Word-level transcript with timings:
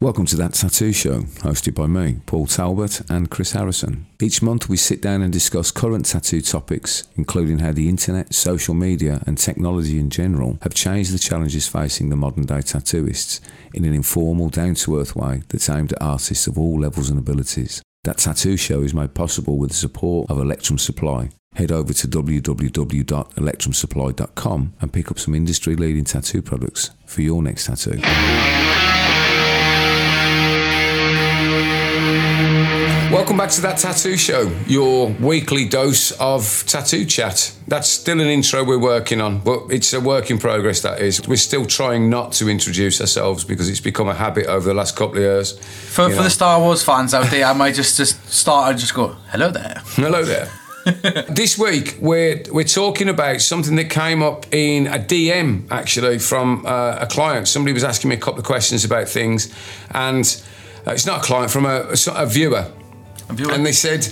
Welcome 0.00 0.26
to 0.26 0.36
That 0.36 0.54
Tattoo 0.54 0.92
Show, 0.92 1.22
hosted 1.42 1.74
by 1.74 1.88
me, 1.88 2.20
Paul 2.24 2.46
Talbot, 2.46 3.00
and 3.10 3.28
Chris 3.28 3.50
Harrison. 3.50 4.06
Each 4.22 4.40
month 4.40 4.68
we 4.68 4.76
sit 4.76 5.02
down 5.02 5.22
and 5.22 5.32
discuss 5.32 5.72
current 5.72 6.06
tattoo 6.06 6.40
topics, 6.40 7.02
including 7.16 7.58
how 7.58 7.72
the 7.72 7.88
internet, 7.88 8.32
social 8.32 8.74
media, 8.74 9.24
and 9.26 9.36
technology 9.36 9.98
in 9.98 10.08
general 10.08 10.56
have 10.62 10.72
changed 10.72 11.12
the 11.12 11.18
challenges 11.18 11.66
facing 11.66 12.10
the 12.10 12.16
modern 12.16 12.46
day 12.46 12.62
tattooists 12.62 13.40
in 13.74 13.84
an 13.84 13.92
informal, 13.92 14.50
down 14.50 14.76
to 14.76 15.00
earth 15.00 15.16
way 15.16 15.42
that's 15.48 15.68
aimed 15.68 15.92
at 15.92 16.00
artists 16.00 16.46
of 16.46 16.56
all 16.56 16.78
levels 16.78 17.10
and 17.10 17.18
abilities. 17.18 17.82
That 18.04 18.18
Tattoo 18.18 18.56
Show 18.56 18.82
is 18.82 18.94
made 18.94 19.14
possible 19.14 19.58
with 19.58 19.70
the 19.70 19.76
support 19.76 20.30
of 20.30 20.38
Electrum 20.38 20.78
Supply. 20.78 21.30
Head 21.56 21.72
over 21.72 21.92
to 21.92 22.06
www.electrumsupply.com 22.06 24.74
and 24.80 24.92
pick 24.92 25.10
up 25.10 25.18
some 25.18 25.34
industry 25.34 25.74
leading 25.74 26.04
tattoo 26.04 26.40
products 26.40 26.92
for 27.04 27.22
your 27.22 27.42
next 27.42 27.66
tattoo. 27.66 27.98
Welcome 33.10 33.38
back 33.38 33.48
to 33.52 33.62
that 33.62 33.78
tattoo 33.78 34.18
show, 34.18 34.54
your 34.66 35.08
weekly 35.08 35.66
dose 35.66 36.10
of 36.20 36.64
tattoo 36.66 37.06
chat. 37.06 37.54
That's 37.66 37.88
still 37.88 38.20
an 38.20 38.26
intro 38.26 38.62
we're 38.62 38.78
working 38.78 39.22
on, 39.22 39.38
but 39.38 39.62
it's 39.70 39.94
a 39.94 40.00
work 40.00 40.30
in 40.30 40.36
progress, 40.36 40.82
that 40.82 41.00
is. 41.00 41.26
We're 41.26 41.36
still 41.36 41.64
trying 41.64 42.10
not 42.10 42.32
to 42.32 42.50
introduce 42.50 43.00
ourselves 43.00 43.44
because 43.44 43.70
it's 43.70 43.80
become 43.80 44.08
a 44.08 44.14
habit 44.14 44.44
over 44.44 44.68
the 44.68 44.74
last 44.74 44.94
couple 44.94 45.16
of 45.16 45.22
years. 45.22 45.58
For, 45.58 46.10
for 46.10 46.22
the 46.22 46.28
Star 46.28 46.60
Wars 46.60 46.84
fans 46.84 47.14
out 47.14 47.30
there, 47.30 47.46
I 47.46 47.54
might 47.54 47.74
just, 47.74 47.96
just 47.96 48.28
start 48.28 48.72
and 48.72 48.78
just 48.78 48.92
go, 48.92 49.16
hello 49.30 49.50
there. 49.50 49.80
Hello 49.86 50.22
there. 50.22 50.50
this 51.30 51.58
week 51.58 51.96
we're 52.00 52.42
we're 52.50 52.64
talking 52.64 53.08
about 53.08 53.40
something 53.40 53.76
that 53.76 53.90
came 53.90 54.22
up 54.22 54.46
in 54.52 54.86
a 54.86 54.98
DM 54.98 55.66
actually 55.70 56.18
from 56.18 56.64
uh, 56.66 56.98
a 57.00 57.06
client. 57.06 57.48
Somebody 57.48 57.72
was 57.72 57.84
asking 57.84 58.10
me 58.10 58.16
a 58.16 58.20
couple 58.20 58.40
of 58.40 58.44
questions 58.44 58.84
about 58.84 59.08
things, 59.08 59.52
and 59.92 60.42
uh, 60.86 60.92
it's 60.92 61.06
not 61.06 61.20
a 61.20 61.22
client 61.22 61.50
from 61.50 61.64
a, 61.64 61.88
a, 61.90 61.96
a 62.14 62.26
viewer 62.26 62.70
and 63.28 63.64
they 63.64 63.72
said, 63.72 64.08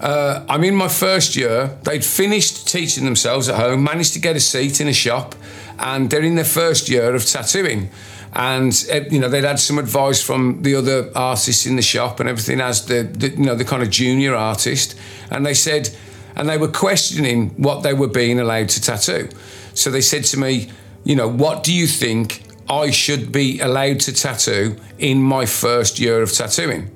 uh, 0.00 0.44
I'm 0.48 0.64
in 0.64 0.74
my 0.74 0.88
first 0.88 1.36
year. 1.36 1.76
They'd 1.82 2.04
finished 2.04 2.68
teaching 2.68 3.04
themselves 3.04 3.48
at 3.48 3.56
home, 3.56 3.84
managed 3.84 4.14
to 4.14 4.18
get 4.18 4.36
a 4.36 4.40
seat 4.40 4.80
in 4.80 4.88
a 4.88 4.92
shop, 4.92 5.34
and 5.78 6.08
they're 6.08 6.22
in 6.22 6.36
their 6.36 6.44
first 6.44 6.88
year 6.88 7.14
of 7.14 7.26
tattooing. 7.26 7.90
And 8.32 8.72
uh, 8.92 9.00
you 9.10 9.18
know 9.18 9.28
they'd 9.28 9.44
had 9.44 9.58
some 9.58 9.78
advice 9.78 10.22
from 10.22 10.62
the 10.62 10.76
other 10.76 11.10
artists 11.16 11.66
in 11.66 11.76
the 11.76 11.82
shop 11.82 12.20
and 12.20 12.28
everything 12.28 12.60
as 12.60 12.86
the, 12.86 13.02
the 13.02 13.30
you 13.30 13.44
know 13.44 13.56
the 13.56 13.64
kind 13.64 13.82
of 13.82 13.90
junior 13.90 14.34
artist. 14.34 14.98
And 15.30 15.44
they 15.44 15.54
said, 15.54 15.90
and 16.36 16.48
they 16.48 16.56
were 16.56 16.68
questioning 16.68 17.50
what 17.62 17.82
they 17.82 17.92
were 17.92 18.08
being 18.08 18.38
allowed 18.38 18.68
to 18.70 18.80
tattoo. 18.80 19.28
So 19.74 19.90
they 19.90 20.00
said 20.00 20.24
to 20.26 20.38
me, 20.38 20.70
you 21.04 21.16
know, 21.16 21.28
what 21.28 21.64
do 21.64 21.74
you 21.74 21.86
think 21.86 22.44
I 22.68 22.90
should 22.90 23.32
be 23.32 23.58
allowed 23.60 24.00
to 24.00 24.12
tattoo 24.12 24.76
in 24.98 25.22
my 25.22 25.44
first 25.44 25.98
year 25.98 26.22
of 26.22 26.32
tattooing? 26.32 26.90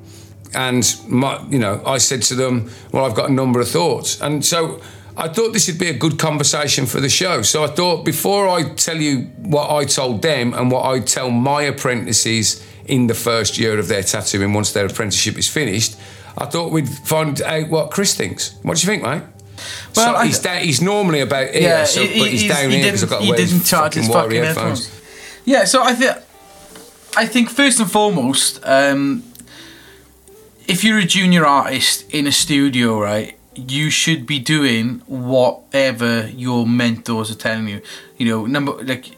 And 0.54 0.96
my, 1.08 1.42
you 1.48 1.58
know, 1.58 1.82
I 1.86 1.98
said 1.98 2.22
to 2.22 2.34
them, 2.34 2.70
"Well, 2.92 3.04
I've 3.04 3.14
got 3.14 3.30
a 3.30 3.32
number 3.32 3.60
of 3.60 3.68
thoughts," 3.68 4.20
and 4.20 4.44
so 4.44 4.80
I 5.16 5.28
thought 5.28 5.52
this 5.52 5.68
would 5.68 5.78
be 5.78 5.88
a 5.88 5.94
good 5.94 6.18
conversation 6.18 6.86
for 6.86 7.00
the 7.00 7.08
show. 7.08 7.42
So 7.42 7.62
I 7.62 7.68
thought 7.68 8.04
before 8.04 8.48
I 8.48 8.74
tell 8.74 8.96
you 8.96 9.22
what 9.38 9.70
I 9.70 9.84
told 9.84 10.22
them 10.22 10.54
and 10.54 10.70
what 10.70 10.84
I 10.84 11.00
tell 11.00 11.30
my 11.30 11.62
apprentices 11.62 12.64
in 12.86 13.06
the 13.06 13.14
first 13.14 13.56
year 13.56 13.78
of 13.78 13.86
their 13.88 14.02
tattooing, 14.02 14.52
once 14.52 14.72
their 14.72 14.86
apprenticeship 14.86 15.38
is 15.38 15.48
finished, 15.48 15.96
I 16.36 16.46
thought 16.46 16.72
we'd 16.72 16.88
find 16.88 17.40
out 17.42 17.70
what 17.70 17.92
Chris 17.92 18.14
thinks. 18.14 18.56
What 18.62 18.76
do 18.76 18.82
you 18.82 18.86
think, 18.86 19.04
mate? 19.04 19.22
Well, 19.94 20.16
so 20.16 20.24
he's, 20.24 20.40
down, 20.40 20.62
he's 20.62 20.82
normally 20.82 21.20
about 21.20 21.50
here, 21.50 21.62
yeah, 21.62 21.84
so, 21.84 22.02
he, 22.02 22.18
but 22.18 22.28
he's, 22.30 22.40
he's 22.42 22.50
down 22.50 22.70
he 22.70 22.78
here 22.78 22.86
because 22.86 23.04
I've 23.04 23.10
got 23.10 23.22
to 23.22 23.28
wear 23.28 23.36
didn't 23.36 23.64
charge 23.64 23.94
his 23.94 24.08
fucking 24.08 24.42
headphones. 24.42 24.86
headphones. 24.86 25.40
Yeah, 25.44 25.64
so 25.64 25.82
I 25.82 25.94
think 25.94 26.16
I 27.16 27.26
think 27.26 27.50
first 27.50 27.78
and 27.78 27.90
foremost. 27.90 28.60
Um, 28.64 29.22
if 30.66 30.84
you're 30.84 30.98
a 30.98 31.04
junior 31.04 31.44
artist 31.44 32.10
in 32.12 32.26
a 32.26 32.32
studio, 32.32 33.00
right, 33.00 33.38
you 33.54 33.90
should 33.90 34.26
be 34.26 34.38
doing 34.38 35.00
whatever 35.06 36.28
your 36.28 36.66
mentors 36.66 37.30
are 37.30 37.36
telling 37.36 37.68
you. 37.68 37.82
You 38.16 38.28
know, 38.28 38.46
number 38.46 38.72
like, 38.82 39.16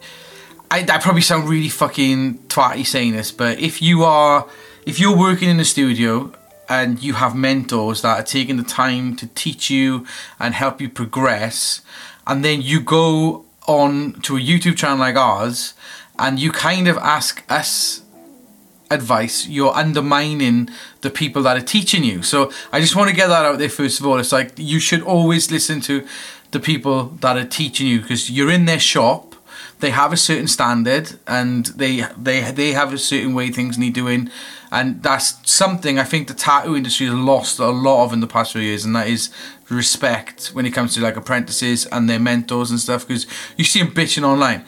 I, 0.69 0.85
I 0.89 0.97
probably 0.99 1.21
sound 1.21 1.49
really 1.49 1.69
fucking 1.69 2.39
twatty 2.47 2.85
saying 2.85 3.13
this, 3.13 3.31
but 3.31 3.59
if 3.59 3.81
you 3.81 4.03
are, 4.03 4.47
if 4.85 4.99
you're 4.99 5.17
working 5.17 5.49
in 5.49 5.59
a 5.59 5.65
studio 5.65 6.33
and 6.69 7.01
you 7.01 7.13
have 7.13 7.35
mentors 7.35 8.01
that 8.01 8.19
are 8.19 8.23
taking 8.23 8.57
the 8.57 8.63
time 8.63 9.15
to 9.15 9.27
teach 9.27 9.69
you 9.69 10.05
and 10.39 10.53
help 10.53 10.81
you 10.81 10.89
progress, 10.89 11.81
and 12.25 12.43
then 12.43 12.61
you 12.61 12.81
go 12.81 13.45
on 13.67 14.13
to 14.21 14.37
a 14.37 14.39
YouTube 14.39 14.77
channel 14.77 14.97
like 14.97 15.15
ours 15.15 15.73
and 16.19 16.39
you 16.39 16.51
kind 16.51 16.87
of 16.87 16.97
ask 16.97 17.43
us 17.49 18.01
advice, 18.89 19.47
you're 19.47 19.73
undermining 19.73 20.69
the 21.01 21.09
people 21.09 21.41
that 21.43 21.57
are 21.57 21.65
teaching 21.65 22.03
you. 22.03 22.23
So 22.23 22.51
I 22.71 22.79
just 22.79 22.95
want 22.95 23.09
to 23.09 23.15
get 23.15 23.27
that 23.27 23.45
out 23.45 23.59
there 23.59 23.69
first 23.69 23.99
of 23.99 24.05
all. 24.05 24.19
It's 24.19 24.31
like 24.31 24.53
you 24.57 24.79
should 24.79 25.01
always 25.01 25.51
listen 25.51 25.81
to 25.81 26.05
the 26.51 26.59
people 26.59 27.05
that 27.21 27.37
are 27.37 27.45
teaching 27.45 27.87
you 27.87 28.01
because 28.01 28.29
you're 28.29 28.51
in 28.51 28.65
their 28.65 28.79
shop. 28.79 29.35
They 29.79 29.91
have 29.91 30.11
a 30.11 30.17
certain 30.17 30.47
standard 30.47 31.19
and 31.27 31.67
they 31.67 32.03
they 32.17 32.51
they 32.51 32.71
have 32.71 32.93
a 32.93 32.97
certain 32.97 33.35
way 33.35 33.51
things 33.51 33.77
need 33.77 33.93
doing, 33.93 34.31
and 34.71 35.03
that's 35.03 35.39
something 35.49 35.99
I 35.99 36.03
think 36.03 36.27
the 36.27 36.33
tattoo 36.33 36.75
industry 36.75 37.05
has 37.05 37.15
lost 37.15 37.59
a 37.59 37.67
lot 37.67 38.05
of 38.05 38.13
in 38.13 38.19
the 38.19 38.27
past 38.27 38.53
few 38.53 38.61
years, 38.61 38.85
and 38.85 38.95
that 38.95 39.07
is 39.07 39.29
respect 39.69 40.47
when 40.47 40.65
it 40.65 40.71
comes 40.71 40.95
to 40.95 41.01
like 41.01 41.15
apprentices 41.15 41.85
and 41.87 42.09
their 42.09 42.19
mentors 42.19 42.71
and 42.71 42.79
stuff. 42.79 43.07
Because 43.07 43.27
you 43.55 43.63
see 43.63 43.79
them 43.83 43.91
bitching 43.93 44.23
online. 44.23 44.65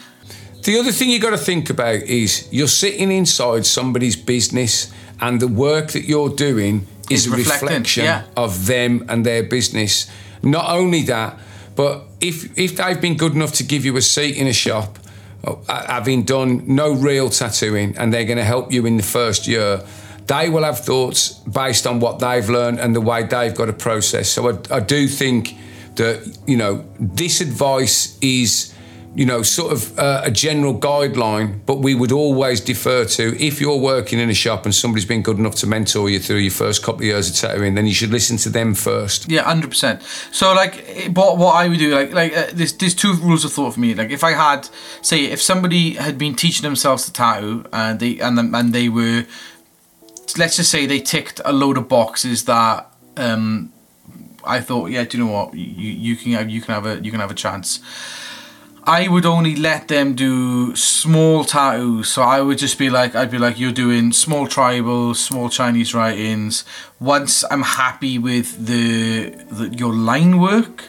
The 0.64 0.78
other 0.78 0.92
thing 0.92 1.10
you've 1.10 1.22
got 1.22 1.32
to 1.32 1.38
think 1.38 1.70
about 1.70 2.04
is 2.04 2.48
you're 2.52 2.68
sitting 2.68 3.12
inside 3.12 3.66
somebody's 3.66 4.16
business, 4.16 4.92
and 5.22 5.40
the 5.40 5.48
work 5.48 5.92
that 5.92 6.04
you're 6.04 6.30
doing 6.30 6.88
is 7.10 7.28
a 7.28 7.32
reflection 7.32 8.06
yeah. 8.06 8.24
of 8.36 8.68
them 8.68 9.06
and 9.10 9.26
their 9.26 9.44
business. 9.44 10.10
Not 10.44 10.70
only 10.70 11.04
that, 11.04 11.38
but 11.76 12.04
if 12.20 12.58
if 12.58 12.78
they've 12.78 13.00
been 13.00 13.18
good 13.18 13.34
enough 13.34 13.54
to 13.54 13.64
give 13.64 13.86
you 13.86 13.96
a 13.98 14.02
seat 14.02 14.38
in 14.38 14.48
a 14.48 14.54
shop, 14.54 15.00
uh, 15.44 15.56
having 15.88 16.24
done 16.24 16.64
no 16.68 16.94
real 16.94 17.30
tattooing, 17.30 17.98
and 17.98 18.14
they're 18.14 18.26
going 18.26 18.38
to 18.38 18.44
help 18.44 18.72
you 18.72 18.86
in 18.86 18.98
the 18.98 19.04
first 19.04 19.48
year, 19.48 19.82
they 20.28 20.50
will 20.50 20.64
have 20.64 20.80
thoughts 20.80 21.34
based 21.34 21.88
on 21.88 22.00
what 22.00 22.20
they've 22.20 22.50
learned 22.50 22.80
and 22.80 22.96
the 22.96 23.02
way 23.02 23.24
they've 23.24 23.56
got 23.56 23.70
a 23.70 23.74
process. 23.74 24.30
So 24.30 24.50
I, 24.50 24.76
I 24.76 24.80
do 24.80 25.08
think 25.08 25.56
that 25.96 26.38
you 26.46 26.58
know 26.58 26.86
this 27.00 27.42
advice 27.42 28.18
is 28.22 28.74
you 29.16 29.26
know, 29.26 29.42
sort 29.42 29.74
of 29.74 29.98
uh, 29.98 30.22
a 30.24 30.32
general 30.32 30.80
guideline, 30.80 31.60
but 31.66 31.80
we 31.80 31.96
would 31.96 32.12
always 32.12 32.62
defer 32.62 33.06
to 33.06 33.44
if 33.44 33.60
you're 33.60 33.78
working 33.78 34.20
in 34.20 34.30
a 34.30 34.34
shop 34.34 34.66
and 34.66 34.74
somebody's 34.74 35.06
been 35.06 35.24
good 35.24 35.40
enough 35.40 35.56
to 35.56 35.68
mentor 35.68 36.10
you 36.10 36.20
through 36.20 36.38
your 36.38 36.52
first 36.52 36.84
couple 36.84 37.02
of 37.02 37.06
years 37.06 37.30
of 37.30 37.36
tattooing, 37.36 37.74
then 37.74 37.88
you 37.88 37.94
should 37.94 38.12
listen 38.12 38.38
to 38.38 38.50
them 38.50 38.76
first. 38.76 39.30
Yeah, 39.30 39.44
hundred 39.44 39.72
percent. 39.72 40.04
So 40.32 40.54
like, 40.54 41.12
but 41.12 41.38
what 41.38 41.56
I 41.56 41.68
would 41.68 41.80
do, 41.80 41.96
like 41.96 42.14
like 42.14 42.38
uh, 42.38 42.48
there's 42.54 42.74
there's 42.74 42.94
two 42.94 43.14
rules 43.14 43.44
of 43.44 43.52
thought 43.52 43.74
for 43.74 43.80
me. 43.80 43.96
Like 43.96 44.12
if 44.12 44.24
I 44.24 44.32
had, 44.32 44.70
say, 45.02 45.26
if 45.26 45.42
somebody 45.42 45.96
had 45.96 46.18
been 46.18 46.36
teaching 46.36 46.64
themselves 46.64 47.06
to 47.06 47.14
tattoo 47.14 47.66
and 47.74 48.00
they 48.00 48.20
and 48.20 48.38
and 48.40 48.74
they 48.74 48.90
were, 48.90 49.26
let's 50.38 50.58
just 50.58 50.70
say 50.70 50.86
they 50.86 51.00
ticked 51.00 51.42
a 51.46 51.52
load 51.52 51.78
of 51.78 51.88
boxes 51.88 52.46
that. 52.46 52.86
Um, 53.18 53.74
I 54.46 54.62
thought, 54.62 54.90
yeah, 54.90 55.04
do 55.04 55.18
you 55.18 55.26
know 55.26 55.32
what? 55.32 55.54
You, 55.54 55.92
you 55.92 56.16
can 56.16 56.32
have 56.32 56.50
you 56.50 56.62
can 56.62 56.74
have 56.74 56.86
a 56.86 57.04
you 57.04 57.12
can 57.12 57.20
have 57.20 57.30
a 57.30 57.36
chance. 57.36 57.82
I 58.90 59.08
would 59.08 59.28
only 59.28 59.56
let 59.56 59.88
them 59.88 60.16
do 60.16 60.76
small 60.76 61.46
tattoos. 61.46 62.10
So 62.10 62.24
I 62.24 62.42
would 62.42 62.58
just 62.58 62.80
be 62.80 62.90
like, 62.90 63.14
I'd 63.14 63.30
be 63.30 63.38
like, 63.38 63.60
you're 63.60 63.72
doing 63.72 64.12
small 64.12 64.48
tribal, 64.48 65.14
small 65.14 65.48
Chinese 65.48 65.94
writings. 65.94 66.66
Once 67.00 67.44
I'm 67.52 67.62
happy 67.62 68.18
with 68.18 68.66
the, 68.66 69.30
the 69.52 69.70
your 69.78 69.94
line 69.94 70.40
work, 70.40 70.86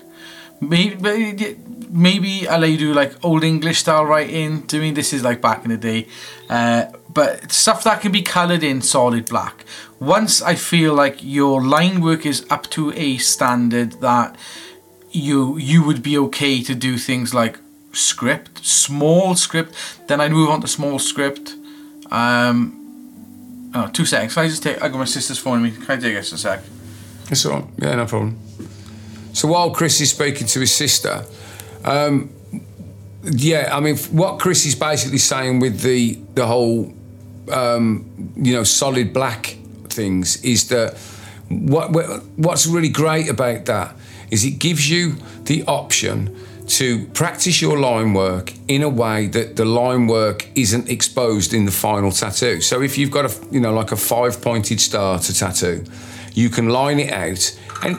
maybe 0.63 1.59
maybe 1.91 2.49
I'll 2.49 2.61
let 2.61 2.71
you 2.71 2.79
do 2.79 2.95
like 2.95 3.23
old 3.23 3.45
English 3.45 3.81
style 3.81 4.07
writing. 4.07 4.67
To 4.69 4.81
me, 4.81 4.93
this 4.93 5.13
is 5.13 5.23
like 5.23 5.43
back 5.43 5.65
in 5.65 5.71
the 5.71 5.77
day. 5.77 6.09
Uh, 6.49 6.87
but 7.13 7.53
stuff 7.53 7.85
that 7.85 8.01
can 8.01 8.13
be 8.13 8.23
coloured 8.23 8.63
in 8.63 8.81
solid 8.81 9.27
black. 9.27 9.67
Once 9.99 10.41
I 10.41 10.55
feel 10.55 10.95
like 10.95 11.19
your 11.23 11.63
line 11.63 12.01
work 12.01 12.25
is 12.25 12.47
up 12.49 12.71
to 12.71 12.95
a 12.95 13.19
standard 13.19 14.01
that 14.01 14.37
you 15.11 15.59
you 15.59 15.85
would 15.85 16.03
be 16.03 16.17
okay 16.17 16.63
to 16.63 16.75
do 16.75 16.97
things 16.97 17.35
like 17.35 17.59
script, 17.93 18.65
small 18.65 19.35
script. 19.35 19.75
Then 20.07 20.21
I 20.21 20.29
move 20.29 20.51
on 20.51 20.61
to 20.61 20.69
small 20.69 20.99
script. 20.99 21.55
Um, 22.11 23.71
oh, 23.75 23.89
two 23.93 24.05
seconds. 24.05 24.35
Can 24.35 24.45
I 24.45 24.49
just 24.49 24.63
take? 24.63 24.83
I 24.83 24.89
got 24.89 24.99
my 24.99 25.05
sister's 25.05 25.39
phone 25.39 25.63
me. 25.63 25.71
Can 25.71 25.91
I 25.91 25.97
take 25.97 26.17
us 26.17 26.33
a 26.33 26.39
sec? 26.39 26.63
It's 27.31 27.47
all. 27.47 27.69
Yeah, 27.79 27.95
no 27.95 28.07
problem. 28.07 28.39
So 29.33 29.49
while 29.49 29.71
Chris 29.71 30.01
is 30.01 30.11
speaking 30.11 30.47
to 30.49 30.61
his 30.61 30.75
sister, 30.75 31.25
um, 31.85 32.31
yeah, 33.23 33.69
I 33.73 33.81
mean, 33.81 33.97
what 33.97 34.39
Chris 34.41 34.67
is 34.67 34.75
basically 34.75 35.19
saying 35.19 35.61
with 35.61 35.81
the 35.81 36.19
the 36.35 36.47
whole, 36.47 36.93
um, 37.53 38.33
you 38.37 38.55
know, 38.55 38.65
solid 38.65 39.13
black 39.13 39.57
things 39.89 40.43
is 40.43 40.69
that 40.69 40.97
what 41.49 41.91
what's 42.37 42.67
really 42.67 42.89
great 42.89 43.29
about 43.29 43.67
that 43.67 43.95
is 44.31 44.45
it 44.45 44.59
gives 44.59 44.89
you 44.89 45.17
the 45.45 45.65
option 45.65 46.37
to 46.71 47.07
practice 47.09 47.61
your 47.61 47.79
line 47.79 48.15
work 48.15 48.53
in 48.69 48.83
a 48.83 48.89
way 48.89 49.27
that 49.27 49.57
the 49.57 49.65
line 49.65 50.07
work 50.07 50.47
isn't 50.55 50.89
exposed 50.89 51.53
in 51.53 51.65
the 51.65 51.73
final 51.73 52.13
tattoo. 52.13 52.61
So 52.61 52.81
if 52.81 52.97
you've 52.97 53.11
got 53.11 53.25
a 53.25 53.47
you 53.51 53.61
know 53.61 53.73
like 53.73 53.93
a 53.93 53.97
five 53.97 54.41
pointed 54.41 54.81
star 54.81 55.19
to 55.19 55.35
tattoo, 55.35 55.85
you 56.33 56.49
can 56.49 56.69
line 56.69 57.01
it 57.01 57.13
out 57.13 57.59
and 57.83 57.99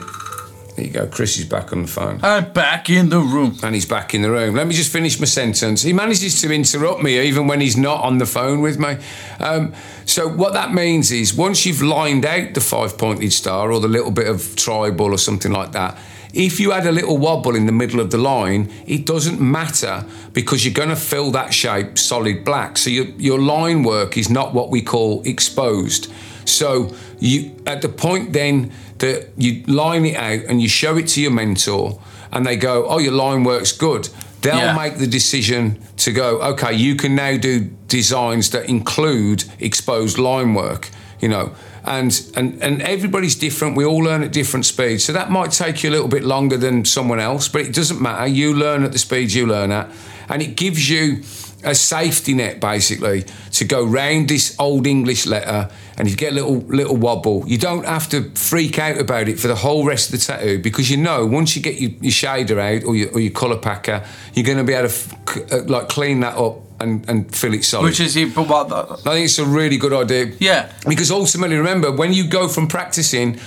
there 0.76 0.86
you 0.86 0.90
go. 0.90 1.06
Chris 1.06 1.38
is 1.38 1.44
back 1.44 1.70
on 1.72 1.82
the 1.82 1.88
phone. 1.88 2.18
I'm 2.22 2.50
back 2.50 2.88
in 2.88 3.10
the 3.10 3.18
room. 3.18 3.58
And 3.62 3.74
he's 3.74 3.84
back 3.84 4.14
in 4.14 4.22
the 4.22 4.30
room. 4.30 4.54
Let 4.54 4.66
me 4.66 4.74
just 4.74 4.90
finish 4.90 5.20
my 5.20 5.26
sentence. 5.26 5.82
He 5.82 5.92
manages 5.92 6.40
to 6.40 6.50
interrupt 6.50 7.02
me 7.02 7.20
even 7.20 7.46
when 7.46 7.60
he's 7.60 7.76
not 7.76 8.02
on 8.02 8.16
the 8.16 8.24
phone 8.24 8.62
with 8.62 8.78
me. 8.78 8.96
Um, 9.38 9.74
so, 10.06 10.28
what 10.28 10.54
that 10.54 10.72
means 10.72 11.12
is 11.12 11.34
once 11.34 11.66
you've 11.66 11.82
lined 11.82 12.24
out 12.24 12.54
the 12.54 12.62
five 12.62 12.96
pointed 12.96 13.34
star 13.34 13.70
or 13.70 13.80
the 13.80 13.88
little 13.88 14.10
bit 14.10 14.28
of 14.28 14.56
tribal 14.56 15.12
or 15.12 15.18
something 15.18 15.52
like 15.52 15.72
that, 15.72 15.98
if 16.32 16.58
you 16.60 16.72
add 16.72 16.86
a 16.86 16.92
little 16.92 17.18
wobble 17.18 17.54
in 17.54 17.66
the 17.66 17.72
middle 17.72 18.00
of 18.00 18.10
the 18.10 18.18
line, 18.18 18.70
it 18.86 19.04
doesn't 19.06 19.40
matter 19.40 20.04
because 20.32 20.64
you're 20.64 20.74
going 20.74 20.88
to 20.88 20.96
fill 20.96 21.30
that 21.32 21.52
shape 21.52 21.98
solid 21.98 22.44
black. 22.44 22.78
So, 22.78 22.90
your, 22.90 23.06
your 23.18 23.38
line 23.38 23.82
work 23.82 24.16
is 24.16 24.30
not 24.30 24.54
what 24.54 24.70
we 24.70 24.82
call 24.82 25.22
exposed. 25.24 26.10
So, 26.44 26.94
you 27.18 27.54
at 27.66 27.82
the 27.82 27.88
point 27.88 28.32
then 28.32 28.72
that 28.98 29.28
you 29.36 29.62
line 29.66 30.04
it 30.06 30.16
out 30.16 30.44
and 30.48 30.60
you 30.62 30.68
show 30.68 30.96
it 30.96 31.08
to 31.08 31.20
your 31.20 31.32
mentor 31.32 32.00
and 32.30 32.46
they 32.46 32.56
go, 32.56 32.86
oh, 32.88 32.98
your 32.98 33.12
line 33.12 33.44
works 33.44 33.72
good. 33.72 34.08
They'll 34.40 34.56
Yeah. 34.56 34.74
make 34.76 34.98
the 34.98 35.06
decision 35.06 35.78
to 35.98 36.12
go, 36.12 36.40
okay, 36.42 36.72
you 36.72 36.96
can 36.96 37.14
now 37.14 37.36
do 37.36 37.70
designs 37.88 38.50
that 38.50 38.68
include 38.68 39.44
exposed 39.60 40.18
line 40.18 40.54
work, 40.54 40.88
you 41.20 41.28
know. 41.28 41.52
And, 41.84 42.30
and 42.36 42.62
and 42.62 42.80
everybody's 42.82 43.34
different. 43.34 43.76
We 43.76 43.84
all 43.84 43.98
learn 43.98 44.22
at 44.22 44.32
different 44.32 44.66
speeds. 44.66 45.04
So 45.04 45.12
that 45.12 45.30
might 45.30 45.50
take 45.50 45.82
you 45.82 45.90
a 45.90 45.92
little 45.92 46.08
bit 46.08 46.22
longer 46.22 46.56
than 46.56 46.84
someone 46.84 47.18
else, 47.18 47.48
but 47.48 47.62
it 47.62 47.74
doesn't 47.74 48.00
matter. 48.00 48.26
You 48.26 48.54
learn 48.54 48.84
at 48.84 48.92
the 48.92 48.98
speed 48.98 49.32
you 49.32 49.46
learn 49.46 49.72
at. 49.72 49.90
And 50.28 50.40
it 50.42 50.56
gives 50.56 50.88
you 50.88 51.22
a 51.64 51.74
safety 51.74 52.34
net 52.34 52.60
basically 52.60 53.24
to 53.52 53.64
go 53.64 53.84
round 53.84 54.28
this 54.28 54.56
old 54.58 54.86
English 54.86 55.26
letter 55.26 55.70
and 55.96 56.08
if 56.08 56.12
you 56.12 56.16
get 56.16 56.32
a 56.32 56.34
little 56.34 56.56
little 56.56 56.96
wobble, 56.96 57.44
you 57.46 57.58
don't 57.58 57.86
have 57.86 58.08
to 58.10 58.30
freak 58.30 58.78
out 58.78 58.98
about 58.98 59.28
it 59.28 59.38
for 59.38 59.48
the 59.48 59.54
whole 59.54 59.84
rest 59.84 60.12
of 60.12 60.18
the 60.18 60.26
tattoo 60.26 60.58
because 60.58 60.90
you 60.90 60.96
know 60.96 61.26
once 61.26 61.54
you 61.54 61.62
get 61.62 61.80
your, 61.80 61.90
your 62.00 62.12
shader 62.12 62.58
out 62.58 62.84
or 62.84 62.96
your, 62.96 63.12
or 63.12 63.20
your 63.20 63.32
colour 63.32 63.58
packer, 63.58 64.04
you're 64.34 64.44
going 64.44 64.58
to 64.58 64.64
be 64.64 64.72
able 64.72 64.88
to 64.88 65.56
uh, 65.56 65.62
like 65.66 65.88
clean 65.88 66.20
that 66.20 66.36
up 66.36 66.71
and, 66.82 67.08
and 67.08 67.34
fill 67.34 67.54
it 67.54 67.64
solid. 67.64 67.84
Which 67.84 68.00
is 68.00 68.14
but 68.34 68.48
what? 68.48 68.68
The, 68.68 68.76
I 69.08 69.14
think 69.14 69.24
it's 69.24 69.38
a 69.38 69.46
really 69.46 69.76
good 69.76 69.92
idea. 69.92 70.34
Yeah. 70.38 70.72
Because 70.86 71.10
ultimately, 71.10 71.56
remember, 71.56 71.90
when 71.90 72.12
you 72.12 72.26
go 72.26 72.48
from 72.48 72.68
practicing 72.68 73.38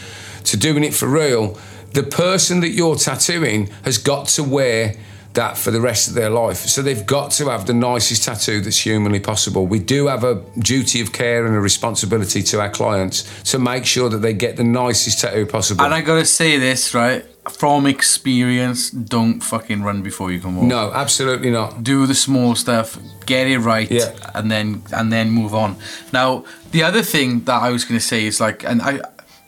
to 0.46 0.58
doing 0.58 0.84
it 0.84 0.94
for 0.94 1.08
real, 1.08 1.58
the 1.94 2.04
person 2.04 2.60
that 2.62 2.70
you're 2.70 2.96
tattooing 2.96 3.68
has 3.84 3.98
got 3.98 4.28
to 4.30 4.44
wear 4.44 4.96
that 5.36 5.58
for 5.58 5.72
the 5.72 5.82
rest 5.82 6.08
of 6.08 6.14
their 6.14 6.30
life. 6.30 6.58
So 6.58 6.82
they've 6.82 7.06
got 7.06 7.32
to 7.32 7.50
have 7.50 7.68
the 7.68 7.74
nicest 7.74 8.24
tattoo 8.24 8.62
that's 8.62 8.80
humanly 8.80 9.20
possible. 9.20 9.68
We 9.68 9.80
do 9.80 10.08
have 10.08 10.24
a 10.24 10.42
duty 10.60 11.02
of 11.02 11.12
care 11.12 11.46
and 11.46 11.56
a 11.56 11.60
responsibility 11.60 12.42
to 12.44 12.62
our 12.62 12.70
clients 12.70 13.24
to 13.52 13.60
make 13.60 13.86
sure 13.86 14.10
that 14.10 14.20
they 14.20 14.34
get 14.34 14.56
the 14.58 14.64
nicest 14.64 15.20
tattoo 15.20 15.46
possible. 15.46 15.84
and 15.86 15.94
I 15.94 16.02
gotta 16.02 16.26
say 16.26 16.58
this 16.58 16.94
right 16.94 17.26
from 17.50 17.86
experience. 17.86 18.90
Don't 18.90 19.40
fucking 19.42 19.84
run 19.84 20.02
before 20.02 20.32
you 20.32 20.40
can 20.40 20.56
walk. 20.56 20.66
no, 20.66 20.92
absolutely 20.94 21.52
not. 21.52 21.84
do 21.84 22.06
the 22.08 22.16
small 22.16 22.56
stuff, 22.56 22.98
get 23.26 23.48
it 23.48 23.60
right, 23.60 23.90
Yeah. 23.92 24.14
and 24.34 24.50
then 24.52 24.82
and 24.92 25.12
then 25.12 25.30
move 25.32 25.54
on. 25.54 25.76
Now, 26.12 26.44
the 26.72 26.84
other 26.84 27.02
thing 27.04 27.42
that 27.46 27.62
I 27.62 27.70
was 27.72 27.84
going 27.86 28.00
to 28.00 28.06
say 28.06 28.26
is 28.26 28.40
like, 28.40 28.64
and 28.64 28.82
I, 28.82 29.00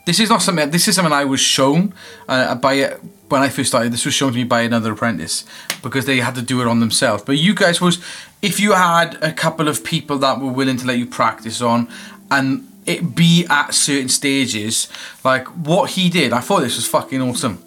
this 0.06 0.20
is 0.20 0.28
not 0.30 0.42
something. 0.42 0.70
This 0.70 0.88
is 0.88 0.94
something 0.94 1.12
I 1.12 1.24
was 1.24 1.40
shown 1.40 1.92
uh, 2.28 2.54
by 2.54 2.94
when 3.28 3.42
I 3.42 3.48
first 3.50 3.68
started. 3.68 3.92
This 3.92 4.04
was 4.06 4.14
shown 4.14 4.32
to 4.32 4.38
me 4.38 4.44
by 4.44 4.62
another 4.62 4.92
apprentice 4.92 5.44
because 5.82 6.06
they 6.06 6.18
had 6.20 6.34
to 6.36 6.42
do 6.42 6.60
it 6.62 6.66
on 6.66 6.80
themselves. 6.80 7.22
But 7.24 7.36
you 7.38 7.54
guys 7.54 7.80
was, 7.80 7.98
if 8.40 8.58
you 8.58 8.72
had 8.72 9.22
a 9.22 9.32
couple 9.32 9.68
of 9.68 9.84
people 9.84 10.16
that 10.18 10.40
were 10.40 10.50
willing 10.52 10.78
to 10.78 10.86
let 10.86 10.96
you 10.98 11.06
practice 11.06 11.60
on, 11.60 11.88
and 12.30 12.66
it 12.86 13.14
be 13.14 13.44
at 13.50 13.74
certain 13.74 14.08
stages, 14.08 14.88
like 15.24 15.46
what 15.48 15.90
he 15.90 16.08
did, 16.08 16.32
I 16.32 16.40
thought 16.40 16.60
this 16.60 16.76
was 16.76 16.86
fucking 16.86 17.20
awesome 17.20 17.62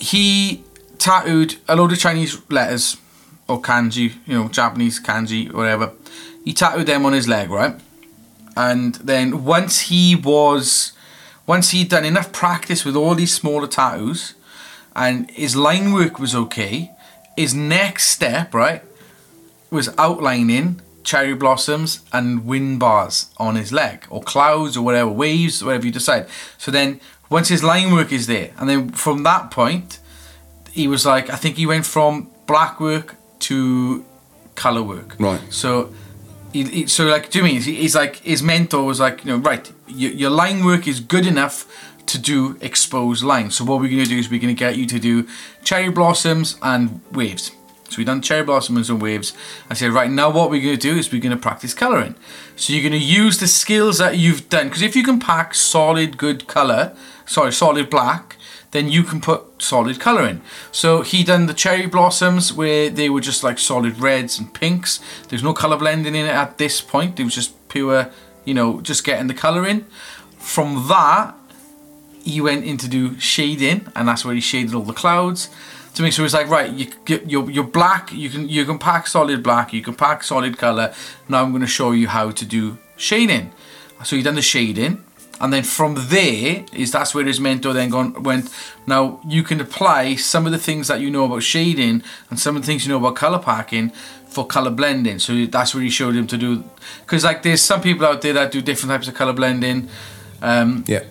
he 0.00 0.64
tattooed 0.98 1.56
a 1.68 1.76
load 1.76 1.92
of 1.92 1.98
Chinese 1.98 2.40
letters 2.50 2.96
or 3.46 3.60
kanji, 3.60 4.14
you 4.26 4.34
know, 4.34 4.48
Japanese 4.48 5.00
kanji, 5.00 5.52
whatever. 5.52 5.92
He 6.44 6.52
tattooed 6.52 6.86
them 6.86 7.04
on 7.06 7.12
his 7.12 7.28
leg, 7.28 7.50
right? 7.50 7.78
And 8.56 8.96
then 8.96 9.44
once 9.44 9.82
he 9.82 10.16
was, 10.16 10.92
once 11.46 11.70
he'd 11.70 11.88
done 11.88 12.04
enough 12.04 12.32
practice 12.32 12.84
with 12.84 12.96
all 12.96 13.14
these 13.14 13.32
smaller 13.32 13.66
tattoos, 13.68 14.34
and 14.96 15.30
his 15.30 15.54
line 15.54 15.92
work 15.92 16.18
was 16.18 16.34
okay, 16.34 16.90
his 17.36 17.54
next 17.54 18.08
step, 18.08 18.52
right, 18.52 18.82
was 19.70 19.88
outlining 19.96 20.80
cherry 21.04 21.34
blossoms 21.34 22.00
and 22.12 22.44
wind 22.44 22.80
bars 22.80 23.32
on 23.38 23.54
his 23.54 23.72
leg, 23.72 24.04
or 24.10 24.22
clouds, 24.22 24.76
or 24.76 24.82
whatever, 24.82 25.10
waves, 25.10 25.62
whatever 25.62 25.86
you 25.86 25.92
decide. 25.92 26.26
So 26.58 26.70
then, 26.70 27.00
once 27.30 27.48
his 27.48 27.62
line 27.62 27.92
work 27.92 28.12
is 28.12 28.26
there, 28.26 28.50
and 28.58 28.68
then 28.68 28.90
from 28.90 29.22
that 29.24 29.50
point, 29.50 29.98
he 30.72 30.88
was 30.88 31.04
like, 31.04 31.30
I 31.30 31.36
think 31.36 31.56
he 31.56 31.66
went 31.66 31.86
from 31.86 32.30
black 32.46 32.80
work 32.80 33.16
to 33.40 34.04
color 34.54 34.82
work. 34.82 35.16
Right. 35.18 35.40
So, 35.52 35.92
he, 36.52 36.64
he- 36.64 36.86
so 36.86 37.04
like, 37.06 37.30
do 37.30 37.38
you 37.38 37.44
mean 37.44 37.60
he's 37.60 37.94
like 37.94 38.16
his 38.16 38.42
mentor 38.42 38.84
was 38.84 39.00
like, 39.00 39.24
you 39.24 39.32
know, 39.32 39.38
right, 39.38 39.70
your, 39.86 40.12
your 40.12 40.30
line 40.30 40.64
work 40.64 40.86
is 40.88 41.00
good 41.00 41.26
enough 41.26 41.66
to 42.06 42.18
do 42.18 42.56
exposed 42.62 43.22
lines. 43.22 43.56
So 43.56 43.64
what 43.64 43.80
we're 43.80 43.90
gonna 43.90 44.06
do 44.06 44.16
is 44.18 44.30
we're 44.30 44.40
gonna 44.40 44.54
get 44.54 44.76
you 44.76 44.86
to 44.86 44.98
do 44.98 45.28
cherry 45.62 45.90
blossoms 45.90 46.56
and 46.62 47.00
waves. 47.12 47.52
So 47.90 47.98
we 47.98 48.04
done 48.04 48.22
cherry 48.22 48.44
blossoms 48.44 48.88
and 48.90 49.00
waves. 49.00 49.32
I 49.70 49.74
said, 49.74 49.90
right 49.92 50.10
now 50.10 50.30
what 50.30 50.48
we're 50.50 50.62
gonna 50.62 50.76
do 50.78 50.96
is 50.96 51.12
we're 51.12 51.20
gonna 51.20 51.36
practice 51.36 51.74
coloring. 51.74 52.14
So 52.58 52.72
you're 52.72 52.82
gonna 52.82 52.96
use 52.96 53.38
the 53.38 53.46
skills 53.46 53.98
that 53.98 54.18
you've 54.18 54.48
done 54.48 54.66
because 54.66 54.82
if 54.82 54.96
you 54.96 55.04
can 55.04 55.20
pack 55.20 55.54
solid 55.54 56.18
good 56.18 56.48
color, 56.48 56.92
sorry, 57.24 57.52
solid 57.52 57.88
black, 57.88 58.36
then 58.72 58.88
you 58.88 59.04
can 59.04 59.20
put 59.20 59.62
solid 59.62 60.00
colour 60.00 60.26
in. 60.26 60.40
So 60.72 61.02
he 61.02 61.22
done 61.22 61.46
the 61.46 61.54
cherry 61.54 61.86
blossoms 61.86 62.52
where 62.52 62.90
they 62.90 63.08
were 63.08 63.20
just 63.20 63.44
like 63.44 63.60
solid 63.60 64.00
reds 64.00 64.40
and 64.40 64.52
pinks. 64.52 64.98
There's 65.28 65.42
no 65.42 65.54
colour 65.54 65.76
blending 65.76 66.16
in 66.16 66.26
it 66.26 66.34
at 66.34 66.58
this 66.58 66.80
point. 66.80 67.20
It 67.20 67.24
was 67.24 67.36
just 67.36 67.68
pure, 67.68 68.10
you 68.44 68.54
know, 68.54 68.80
just 68.80 69.04
getting 69.04 69.28
the 69.28 69.34
colour 69.34 69.64
in. 69.64 69.86
From 70.36 70.88
that, 70.88 71.36
he 72.24 72.40
went 72.40 72.64
in 72.64 72.76
to 72.78 72.88
do 72.88 73.18
shading, 73.20 73.86
and 73.94 74.08
that's 74.08 74.24
where 74.24 74.34
he 74.34 74.40
shaded 74.40 74.74
all 74.74 74.82
the 74.82 74.92
clouds. 74.92 75.48
To 75.98 76.04
me, 76.04 76.12
so 76.12 76.22
it's 76.24 76.32
like 76.32 76.48
right, 76.48 76.72
you, 76.72 76.86
you 77.08 77.20
you're, 77.26 77.50
you're 77.50 77.64
black. 77.64 78.12
You 78.12 78.30
can 78.30 78.48
you 78.48 78.64
can 78.64 78.78
pack 78.78 79.08
solid 79.08 79.42
black. 79.42 79.72
You 79.72 79.82
can 79.82 79.96
pack 79.96 80.22
solid 80.22 80.56
color. 80.56 80.94
Now 81.28 81.42
I'm 81.42 81.50
going 81.50 81.60
to 81.62 81.66
show 81.66 81.90
you 81.90 82.06
how 82.06 82.30
to 82.30 82.44
do 82.46 82.78
shading. 82.96 83.50
So 84.04 84.14
he 84.14 84.22
done 84.22 84.36
the 84.36 84.42
shading, 84.42 85.02
and 85.40 85.52
then 85.52 85.64
from 85.64 85.96
there 85.96 86.64
is 86.72 86.92
that's 86.92 87.16
where 87.16 87.24
his 87.24 87.40
mentor 87.40 87.72
then 87.72 87.90
gone 87.90 88.22
went. 88.22 88.48
Now 88.86 89.20
you 89.26 89.42
can 89.42 89.60
apply 89.60 90.14
some 90.14 90.46
of 90.46 90.52
the 90.52 90.58
things 90.58 90.86
that 90.86 91.00
you 91.00 91.10
know 91.10 91.24
about 91.24 91.42
shading 91.42 92.04
and 92.30 92.38
some 92.38 92.54
of 92.54 92.62
the 92.62 92.66
things 92.66 92.86
you 92.86 92.92
know 92.92 92.98
about 92.98 93.16
color 93.16 93.40
packing 93.40 93.90
for 94.28 94.46
color 94.46 94.70
blending. 94.70 95.18
So 95.18 95.46
that's 95.46 95.74
where 95.74 95.82
he 95.82 95.90
showed 95.90 96.14
him 96.14 96.28
to 96.28 96.36
do. 96.36 96.62
Because 97.00 97.24
like 97.24 97.42
there's 97.42 97.60
some 97.60 97.80
people 97.80 98.06
out 98.06 98.22
there 98.22 98.34
that 98.34 98.52
do 98.52 98.62
different 98.62 98.92
types 98.92 99.08
of 99.08 99.14
color 99.14 99.32
blending. 99.32 99.88
Um, 100.42 100.84
Yeah. 100.86 101.02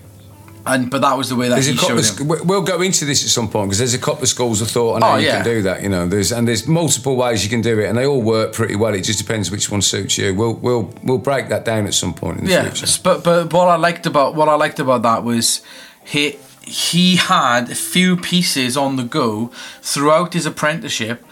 And 0.68 0.92
but 0.92 1.02
that 1.02 1.18
was 1.18 1.30
the 1.30 1.36
way 1.36 1.48
that 1.50 1.56
There's 1.56 1.66
he 1.68 1.74
a 1.74 1.78
couple 1.78 2.02
showed 2.02 2.22
of, 2.22 2.40
him. 2.42 2.48
we'll 2.48 2.62
go 2.62 2.82
into 2.82 3.06
this 3.06 3.24
at 3.24 3.30
some 3.30 3.48
point 3.50 3.70
because 3.70 3.80
there's 3.80 3.94
a 3.94 4.00
couple 4.00 4.24
of 4.24 4.30
schools 4.30 4.62
of 4.62 4.70
thought 4.70 4.96
on 4.96 5.02
how 5.02 5.14
Oh, 5.14 5.18
you 5.18 5.28
yeah. 5.28 5.38
can 5.38 5.46
do 5.46 5.62
that. 5.64 5.82
You 5.82 5.90
know, 5.90 6.08
there's 6.08 6.32
and 6.32 6.48
there's 6.48 6.68
multiple 6.68 7.16
ways 7.16 7.44
you 7.44 7.50
can 7.50 7.62
do 7.62 7.80
it, 7.80 7.88
and 7.90 7.98
they 7.98 8.06
all 8.06 8.22
work 8.22 8.54
pretty 8.54 8.76
well. 8.76 8.94
It 8.94 9.02
just 9.04 9.20
depends 9.20 9.50
which 9.50 9.72
one 9.72 9.82
suits 9.82 10.18
you. 10.18 10.36
We'll 10.36 10.54
we'll 10.56 10.94
we'll 11.04 11.18
break 11.30 11.50
that 11.50 11.66
down 11.66 11.88
at 11.88 11.94
some 11.94 12.14
point 12.14 12.40
in 12.40 12.46
the 12.46 12.52
Yeah, 12.52 12.70
future. 12.70 13.02
but 13.04 13.24
but 13.24 13.52
what 13.54 13.68
I 13.70 13.76
liked 13.78 14.06
about 14.06 14.36
what 14.36 14.48
I 14.50 14.56
liked 14.56 14.80
about 14.80 15.02
that 15.04 15.24
was 15.24 15.62
he 16.06 16.38
he 16.66 17.16
had 17.16 17.70
a 17.72 17.76
few 17.76 18.18
pieces 18.18 18.76
on 18.76 18.98
the 18.98 19.04
go 19.04 19.52
throughout 19.82 20.34
his 20.34 20.46
apprenticeship 20.46 21.24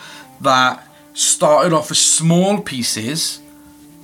that 0.41 0.81
started 1.13 1.73
off 1.73 1.91
as 1.91 1.97
small 1.99 2.61
pieces 2.61 3.39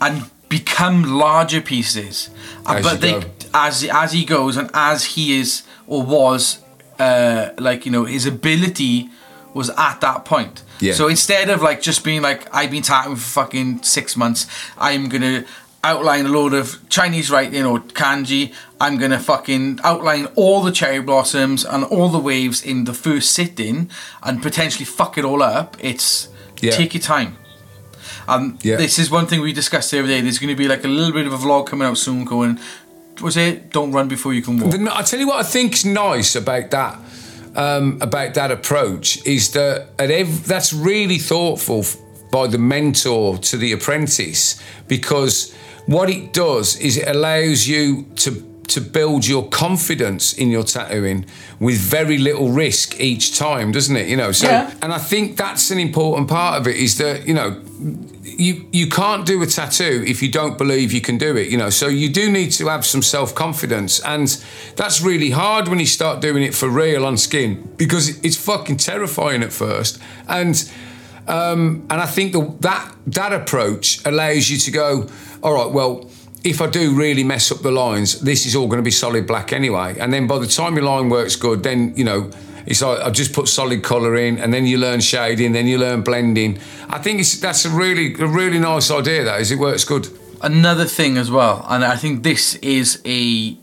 and 0.01 0.29
become 0.49 1.03
larger 1.03 1.61
pieces. 1.61 2.29
As 2.65 2.83
but 2.83 2.99
they 3.01 3.11
go. 3.13 3.23
As 3.53 3.83
as 3.83 4.13
he 4.13 4.25
goes 4.25 4.57
and 4.57 4.69
as 4.73 5.03
he 5.05 5.39
is 5.39 5.63
or 5.87 6.03
was 6.03 6.59
uh, 6.99 7.49
like 7.57 7.85
you 7.85 7.91
know 7.91 8.05
his 8.05 8.25
ability 8.25 9.09
was 9.53 9.69
at 9.71 9.99
that 10.01 10.23
point. 10.25 10.63
Yeah. 10.79 10.93
So 10.93 11.07
instead 11.07 11.49
of 11.49 11.61
like 11.61 11.81
just 11.81 12.03
being 12.03 12.21
like 12.21 12.47
I've 12.55 12.71
been 12.71 12.83
tattooing 12.83 13.17
for 13.17 13.21
fucking 13.43 13.83
six 13.83 14.15
months, 14.15 14.47
I'm 14.77 15.09
gonna 15.09 15.45
outline 15.83 16.25
a 16.27 16.29
load 16.29 16.53
of 16.53 16.77
Chinese 16.89 17.29
writing 17.31 17.65
or 17.65 17.79
kanji. 17.79 18.53
I'm 18.79 18.97
gonna 18.97 19.19
fucking 19.19 19.79
outline 19.83 20.27
all 20.35 20.61
the 20.61 20.71
cherry 20.71 21.01
blossoms 21.01 21.65
and 21.65 21.83
all 21.83 22.09
the 22.09 22.19
waves 22.19 22.63
in 22.63 22.85
the 22.85 22.93
first 22.93 23.31
sitting 23.31 23.89
and 24.23 24.41
potentially 24.41 24.85
fuck 24.85 25.17
it 25.17 25.25
all 25.25 25.43
up. 25.43 25.75
It's 25.79 26.29
Yeah. 26.61 26.71
take 26.71 26.93
your 26.93 27.01
time. 27.01 27.37
Um, 28.27 28.57
Yeah. 28.61 28.77
This 28.77 28.99
is 28.99 29.09
one 29.09 29.25
thing 29.25 29.41
we 29.41 29.51
discussed 29.53 29.89
the 29.91 29.99
other 29.99 30.07
day. 30.07 30.21
There's 30.21 30.37
going 30.39 30.55
to 30.55 30.55
be 30.55 30.67
like 30.67 30.83
a 30.83 30.87
little 30.87 31.11
bit 31.11 31.25
of 31.25 31.33
a 31.33 31.37
vlog 31.37 31.65
coming 31.67 31.87
out 31.87 31.97
soon 31.97 32.23
going, 32.23 32.59
was 33.21 33.37
it? 33.37 33.71
Don't 33.71 33.91
run 33.91 34.07
before 34.07 34.33
you 34.33 34.41
can 34.41 34.57
walk. 34.57 34.73
I 34.73 35.01
tell 35.03 35.19
you 35.19 35.27
what, 35.27 35.37
I 35.37 35.43
think's 35.43 35.85
nice 35.85 36.35
about 36.35 36.71
that 36.71 36.99
um, 37.55 37.97
about 38.01 38.33
that 38.35 38.51
approach 38.51 39.25
is 39.25 39.51
that 39.51 39.89
at 39.99 40.11
ev- 40.11 40.45
that's 40.45 40.73
really 40.73 41.17
thoughtful 41.17 41.83
by 42.31 42.47
the 42.47 42.57
mentor 42.57 43.37
to 43.37 43.57
the 43.57 43.73
apprentice 43.73 44.61
because 44.87 45.53
what 45.85 46.09
it 46.09 46.33
does 46.33 46.77
is 46.77 46.97
it 46.97 47.07
allows 47.07 47.67
you 47.67 48.03
to 48.15 48.31
to 48.73 48.81
build 48.81 49.27
your 49.27 49.47
confidence 49.49 50.33
in 50.33 50.49
your 50.51 50.63
tattooing 50.63 51.25
with 51.59 51.77
very 51.77 52.17
little 52.17 52.49
risk 52.49 52.99
each 52.99 53.37
time, 53.37 53.71
doesn't 53.71 53.95
it? 53.95 54.07
You 54.07 54.17
know, 54.17 54.31
so 54.31 54.47
Yeah. 54.47 54.71
and 54.81 54.91
I 54.93 54.97
think 54.97 55.37
that's 55.37 55.71
an 55.71 55.79
important 55.79 56.27
part 56.27 56.59
of 56.59 56.67
it 56.67 56.75
is 56.75 56.97
that 56.97 57.27
you 57.27 57.33
know 57.33 57.57
you 58.23 58.65
you 58.71 58.87
can't 58.87 59.25
do 59.25 59.41
a 59.41 59.45
tattoo 59.45 60.03
if 60.07 60.21
you 60.21 60.29
don't 60.31 60.57
believe 60.57 60.91
you 60.91 61.01
can 61.01 61.17
do 61.17 61.35
it. 61.37 61.49
You 61.49 61.57
know, 61.57 61.69
so 61.69 61.87
you 61.87 62.09
do 62.09 62.31
need 62.31 62.51
to 62.53 62.67
have 62.67 62.85
some 62.85 63.01
self 63.01 63.33
confidence, 63.35 63.99
and 64.05 64.27
that's 64.75 65.01
really 65.01 65.31
hard 65.31 65.67
when 65.67 65.79
you 65.79 65.85
start 65.87 66.21
doing 66.21 66.43
it 66.43 66.53
for 66.55 66.69
real 66.69 67.05
on 67.05 67.17
skin 67.17 67.69
because 67.77 68.09
it's 68.23 68.37
fucking 68.37 68.77
terrifying 68.77 69.43
at 69.43 69.53
first, 69.53 69.99
and. 70.27 70.71
Um, 71.27 71.85
and 71.91 72.01
I 72.01 72.07
think 72.07 72.33
the, 72.33 72.41
that 72.61 72.91
that 73.07 73.31
approach 73.31 74.01
allows 74.05 74.49
you 74.49 74.57
to 74.57 74.71
go, 74.71 75.07
all 75.43 75.53
right, 75.53 75.71
well, 75.71 76.09
if 76.43 76.61
I 76.61 76.67
do 76.67 76.93
really 76.95 77.23
mess 77.23 77.51
up 77.51 77.59
the 77.59 77.71
lines, 77.71 78.21
this 78.21 78.45
is 78.45 78.55
all 78.55 78.67
going 78.67 78.79
to 78.79 78.83
be 78.83 78.91
solid 78.91 79.27
black 79.27 79.53
anyway. 79.53 79.97
And 79.99 80.11
then 80.11 80.27
by 80.27 80.39
the 80.39 80.47
time 80.47 80.75
your 80.75 80.85
line 80.85 81.09
works 81.09 81.35
good, 81.35 81.63
then 81.63 81.93
you 81.95 82.03
know 82.03 82.31
it's 82.65 82.81
like 82.81 82.99
I 82.99 83.09
just 83.09 83.33
put 83.33 83.47
solid 83.47 83.83
colour 83.83 84.15
in, 84.15 84.37
and 84.37 84.53
then 84.53 84.65
you 84.65 84.77
learn 84.77 85.01
shading, 85.01 85.51
then 85.51 85.67
you 85.67 85.77
learn 85.77 86.01
blending. 86.01 86.59
I 86.89 86.99
think 86.99 87.25
that's 87.25 87.65
a 87.65 87.69
really 87.69 88.15
a 88.15 88.27
really 88.27 88.59
nice 88.59 88.89
idea. 88.91 89.23
That 89.23 89.41
is, 89.41 89.51
it 89.51 89.59
works 89.59 89.83
good. 89.83 90.07
another 90.41 90.85
thing 90.85 91.17
as 91.17 91.29
well, 91.29 91.65
and 91.69 91.83
I 91.83 91.95
think 91.95 92.23
this 92.23 92.55
is 92.55 93.01
a. 93.05 93.57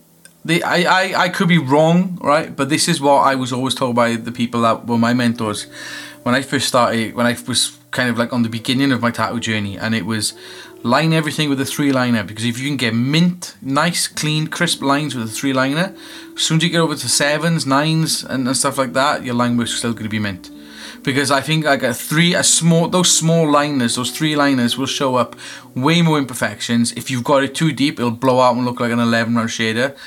The, 0.45 0.63
I, 0.63 0.83
I, 0.83 1.21
I 1.23 1.29
could 1.29 1.49
be 1.49 1.57
wrong, 1.57 2.17
right? 2.21 2.55
But 2.55 2.69
this 2.69 2.87
is 2.87 3.01
what 3.01 3.27
I 3.27 3.35
was 3.35 3.51
always 3.51 3.75
told 3.75 3.97
by 3.97 4.15
the 4.15 4.31
people 4.31 4.61
that 4.61 4.87
were 4.87 4.97
my 4.97 5.13
mentors 5.13 5.67
when 6.29 6.35
I 6.35 6.43
first 6.43 6.67
started, 6.67 7.15
when 7.15 7.25
I 7.25 7.35
was 7.47 7.75
kind 7.89 8.07
of 8.07 8.19
like 8.19 8.31
on 8.31 8.43
the 8.43 8.49
beginning 8.49 8.91
of 8.91 9.01
my 9.01 9.09
tattoo 9.09 9.39
journey, 9.39 9.79
and 9.79 9.95
it 9.95 10.05
was 10.05 10.35
line 10.83 11.11
everything 11.11 11.49
with 11.49 11.59
a 11.59 11.65
three 11.65 11.91
liner 11.91 12.23
because 12.23 12.45
if 12.45 12.59
you 12.59 12.67
can 12.67 12.77
get 12.77 12.93
mint, 12.93 13.55
nice, 13.63 14.07
clean, 14.07 14.45
crisp 14.45 14.83
lines 14.83 15.15
with 15.15 15.25
a 15.25 15.31
three 15.31 15.53
liner, 15.53 15.95
as 16.35 16.41
soon 16.43 16.57
as 16.57 16.63
you 16.63 16.69
get 16.69 16.81
over 16.81 16.93
to 16.93 17.09
sevens, 17.09 17.65
nines, 17.65 18.23
and, 18.23 18.45
and 18.47 18.55
stuff 18.55 18.77
like 18.77 18.93
that, 18.93 19.25
your 19.25 19.33
line 19.33 19.57
work's 19.57 19.73
still 19.73 19.93
going 19.93 20.03
to 20.03 20.09
be 20.09 20.19
mint 20.19 20.51
because 21.01 21.31
I 21.31 21.41
think 21.41 21.65
like 21.65 21.81
a 21.81 21.95
three, 21.95 22.35
a 22.35 22.43
small, 22.43 22.87
those 22.87 23.09
small 23.09 23.49
liners, 23.49 23.95
those 23.95 24.11
three 24.11 24.35
liners 24.35 24.77
will 24.77 24.85
show 24.85 25.15
up 25.15 25.35
way 25.73 26.03
more 26.03 26.19
imperfections. 26.19 26.91
If 26.91 27.09
you've 27.09 27.23
got 27.23 27.43
it 27.43 27.55
too 27.55 27.71
deep, 27.71 27.97
it'll 27.99 28.11
blow 28.11 28.39
out 28.39 28.55
and 28.55 28.65
look 28.65 28.79
like 28.79 28.91
an 28.91 28.99
11 28.99 29.33
round 29.33 29.49
shader. 29.49 29.97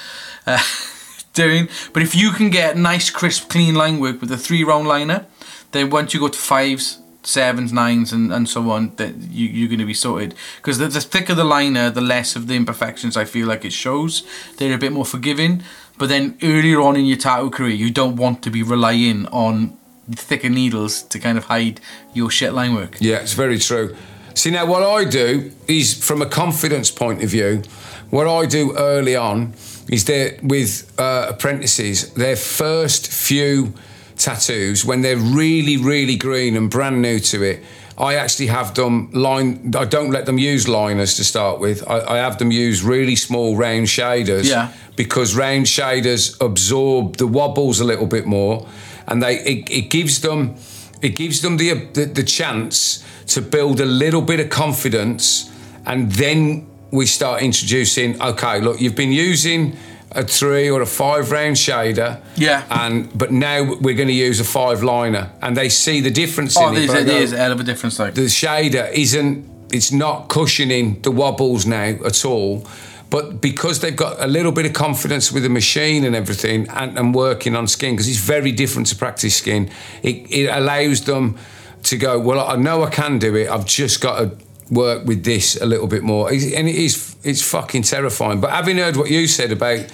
Uh, 0.46 0.62
doing, 1.32 1.66
but 1.92 2.02
if 2.02 2.14
you 2.14 2.30
can 2.30 2.50
get 2.50 2.76
nice, 2.76 3.10
crisp, 3.10 3.48
clean 3.48 3.74
line 3.74 3.98
work 3.98 4.20
with 4.20 4.30
a 4.30 4.36
three 4.36 4.62
round 4.62 4.86
liner, 4.86 5.26
then 5.72 5.90
once 5.90 6.14
you 6.14 6.20
go 6.20 6.28
to 6.28 6.38
fives, 6.38 6.98
sevens, 7.22 7.72
nines, 7.72 8.12
and, 8.12 8.32
and 8.32 8.48
so 8.48 8.70
on, 8.70 8.94
that 8.96 9.14
you, 9.16 9.48
you're 9.48 9.68
going 9.68 9.78
to 9.78 9.86
be 9.86 9.94
sorted. 9.94 10.34
Because 10.56 10.78
the, 10.78 10.88
the 10.88 11.00
thicker 11.00 11.34
the 11.34 11.44
liner, 11.44 11.90
the 11.90 12.00
less 12.00 12.36
of 12.36 12.46
the 12.46 12.54
imperfections 12.54 13.16
I 13.16 13.24
feel 13.24 13.46
like 13.46 13.64
it 13.64 13.72
shows. 13.72 14.26
They're 14.56 14.74
a 14.74 14.78
bit 14.78 14.92
more 14.92 15.04
forgiving. 15.04 15.62
But 15.98 16.08
then 16.08 16.38
earlier 16.42 16.80
on 16.80 16.96
in 16.96 17.04
your 17.04 17.18
tattoo 17.18 17.50
career, 17.50 17.74
you 17.74 17.90
don't 17.90 18.16
want 18.16 18.42
to 18.42 18.50
be 18.50 18.62
relying 18.62 19.26
on 19.26 19.76
thicker 20.10 20.48
needles 20.48 21.02
to 21.02 21.18
kind 21.18 21.38
of 21.38 21.44
hide 21.44 21.80
your 22.12 22.30
shit 22.30 22.52
line 22.52 22.74
work. 22.74 22.96
Yeah, 23.00 23.18
it's 23.18 23.34
very 23.34 23.58
true. 23.58 23.96
See, 24.34 24.50
now 24.50 24.66
what 24.66 24.82
I 24.82 25.04
do 25.04 25.52
is 25.68 26.02
from 26.02 26.22
a 26.22 26.26
confidence 26.26 26.90
point 26.90 27.22
of 27.22 27.30
view, 27.30 27.62
what 28.10 28.26
I 28.26 28.46
do 28.46 28.76
early 28.76 29.14
on 29.14 29.54
is 29.88 30.04
that 30.06 30.42
with 30.42 30.92
uh, 30.98 31.26
apprentices, 31.28 32.12
their 32.14 32.36
first 32.36 33.12
few 33.12 33.74
tattoos, 34.16 34.84
when 34.84 35.00
they're 35.02 35.16
really, 35.16 35.76
really 35.76 36.16
green 36.16 36.56
and 36.56 36.70
brand 36.70 37.02
new 37.02 37.18
to 37.20 37.42
it, 37.42 37.62
I 37.98 38.14
actually 38.14 38.46
have 38.48 38.74
them 38.74 39.10
line. 39.12 39.74
I 39.78 39.84
don't 39.84 40.10
let 40.10 40.24
them 40.26 40.38
use 40.38 40.66
liners 40.66 41.14
to 41.16 41.24
start 41.24 41.60
with. 41.60 41.86
I, 41.88 42.00
I 42.00 42.16
have 42.18 42.38
them 42.38 42.50
use 42.50 42.82
really 42.82 43.16
small 43.16 43.56
round 43.56 43.86
shaders 43.86 44.44
Yeah. 44.48 44.72
because 44.96 45.34
round 45.36 45.66
shaders 45.66 46.40
absorb 46.40 47.16
the 47.18 47.26
wobbles 47.26 47.80
a 47.80 47.84
little 47.84 48.06
bit 48.06 48.26
more, 48.26 48.66
and 49.06 49.22
they 49.22 49.36
it, 49.44 49.70
it 49.70 49.90
gives 49.90 50.20
them 50.20 50.56
it 51.02 51.16
gives 51.16 51.42
them 51.42 51.58
the, 51.58 51.74
the 51.92 52.06
the 52.06 52.22
chance 52.22 53.04
to 53.34 53.40
build 53.42 53.80
a 53.80 53.86
little 53.86 54.22
bit 54.22 54.40
of 54.40 54.48
confidence, 54.48 55.50
and 55.84 56.10
then 56.12 56.66
we 56.90 57.04
start 57.06 57.42
introducing. 57.42 58.20
Okay, 58.22 58.60
look, 58.60 58.80
you've 58.80 58.96
been 58.96 59.12
using 59.12 59.76
a 60.14 60.22
three 60.24 60.70
or 60.70 60.82
a 60.82 60.86
five 60.86 61.30
round 61.30 61.56
shader, 61.56 62.20
Yeah. 62.36 62.64
and 62.70 63.08
but 63.16 63.30
now 63.30 63.62
we're 63.80 63.94
going 63.96 64.08
to 64.08 64.14
use 64.14 64.40
a 64.40 64.44
five 64.44 64.82
liner, 64.82 65.30
and 65.40 65.56
they 65.56 65.68
see 65.68 66.00
the 66.00 66.10
difference 66.10 66.56
Oh, 66.56 66.68
in 66.68 66.74
it. 66.76 66.86
there's, 66.86 66.90
but 66.90 66.98
I 67.00 67.04
there's 67.04 67.32
a 67.32 67.36
hell 67.38 67.52
of 67.52 67.60
a 67.60 67.64
difference, 67.64 67.98
like. 67.98 68.14
the 68.14 68.22
shader 68.26 68.90
isn't 68.92 69.50
it's 69.72 69.90
not 69.90 70.28
cushioning 70.28 71.00
the 71.02 71.10
wobbles 71.10 71.64
now 71.64 71.94
at 72.04 72.24
all 72.26 72.66
but 73.08 73.40
because 73.42 73.80
they've 73.80 73.96
got 73.96 74.22
a 74.22 74.26
little 74.26 74.52
bit 74.52 74.64
of 74.66 74.72
confidence 74.74 75.32
with 75.32 75.42
the 75.42 75.48
machine 75.48 76.04
and 76.04 76.14
everything 76.16 76.66
and, 76.70 76.98
and 76.98 77.14
working 77.14 77.56
on 77.56 77.66
skin 77.66 77.94
because 77.94 78.06
it's 78.08 78.18
very 78.18 78.52
different 78.52 78.86
to 78.88 78.94
practice 78.96 79.36
skin 79.36 79.70
it, 80.02 80.16
it 80.30 80.46
allows 80.48 81.02
them 81.06 81.38
to 81.82 81.96
go 81.96 82.18
well 82.18 82.38
i 82.40 82.54
know 82.56 82.82
i 82.84 82.90
can 82.90 83.18
do 83.18 83.34
it 83.34 83.48
i've 83.48 83.64
just 83.66 84.00
got 84.02 84.18
to 84.18 84.36
work 84.72 85.04
with 85.04 85.24
this 85.24 85.60
a 85.60 85.66
little 85.66 85.86
bit 85.86 86.02
more. 86.02 86.28
And 86.30 86.68
it 86.68 86.74
is 86.74 87.16
it's 87.22 87.42
fucking 87.42 87.82
terrifying. 87.82 88.40
But 88.40 88.50
having 88.50 88.78
heard 88.78 88.96
what 88.96 89.10
you 89.10 89.26
said 89.26 89.52
about 89.52 89.86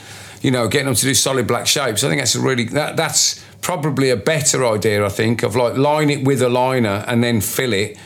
you 0.43 0.51
know 0.51 0.69
getting 0.69 0.87
them 0.87 0.95
to 0.95 1.03
do 1.03 1.15
solid 1.15 1.47
black 1.47 1.67
shapes 1.67 2.05
i 2.05 2.09
think 2.09 2.21
that's 2.21 2.35
a 2.35 2.41
really 2.41 2.65
that 2.65 2.97
that's 2.97 3.45
probably 3.61 4.11
a 4.11 4.17
better 4.17 4.65
idea 4.65 5.05
i 5.05 5.09
think 5.09 5.43
of 5.43 5.57
like 5.57 5.77
line 5.77 6.11
it 6.11 6.25
with 6.25 6.41
a 6.43 6.49
liner 6.49 7.05
and 7.09 7.23
then 7.25 7.41
fill 7.41 7.73
it 7.73 7.99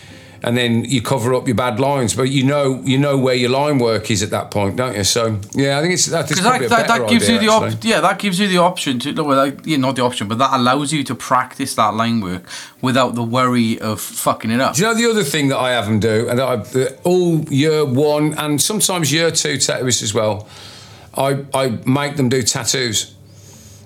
and 0.43 0.57
then 0.57 0.85
you 0.85 1.01
cover 1.01 1.35
up 1.35 1.47
your 1.47 1.55
bad 1.55 1.79
lines 1.79 2.15
but 2.15 2.25
you 2.25 2.45
know 2.45 2.81
you 2.85 2.99
know 2.99 3.17
where 3.17 3.35
your 3.35 3.51
line 3.51 3.79
work 3.79 4.11
is 4.11 4.23
at 4.23 4.31
that 4.31 4.51
point 4.51 4.77
don't 4.77 4.97
you? 4.97 5.05
So 5.05 5.39
yeah 5.53 5.79
i 5.79 5.83
think 5.83 5.95
it's 5.95 6.07
that 6.07 6.31
is 6.31 6.41
probably 6.41 6.67
that, 6.69 6.85
a 6.85 6.89
that, 6.89 7.09
gives 7.09 7.25
idea, 7.25 7.41
you 7.41 7.47
the 7.47 7.53
op- 7.53 7.85
yeah 7.85 8.01
that 8.01 8.19
gives 8.19 8.39
you 8.41 8.49
the 8.49 8.59
option 8.59 8.99
to 9.01 9.13
no, 9.13 9.25
well, 9.25 9.37
like, 9.37 9.61
yeah, 9.65 9.77
not 9.77 9.97
the 9.97 10.03
option 10.03 10.29
but 10.29 10.39
that 10.39 10.59
allows 10.59 10.93
you 10.93 11.05
to 11.05 11.15
practice 11.15 11.75
that 11.75 11.95
line 11.95 12.21
work 12.21 12.43
without 12.81 13.15
the 13.15 13.23
worry 13.23 13.81
of 13.81 14.01
fucking 14.01 14.51
it 14.51 14.61
up. 14.61 14.75
Do 14.75 14.83
you 14.83 14.89
know 14.89 14.95
the 14.95 15.09
other 15.09 15.25
thing 15.25 15.49
that 15.49 15.59
I 15.59 15.71
have 15.71 15.87
them 15.87 16.01
do, 16.01 16.29
and 16.29 16.39
that 16.39 16.47
I 16.47 16.57
that 16.57 17.01
all 17.05 17.41
year 17.45 17.85
one 17.85 18.35
and 18.35 18.61
sometimes 18.61 19.13
year 19.13 19.31
two 19.31 19.55
tattooists 19.55 20.03
as 20.03 20.13
well, 20.13 20.49
I 21.15 21.45
I 21.55 21.79
make 21.87 22.17
them 22.17 22.29
do 22.29 22.43
tattoos, 22.43 23.15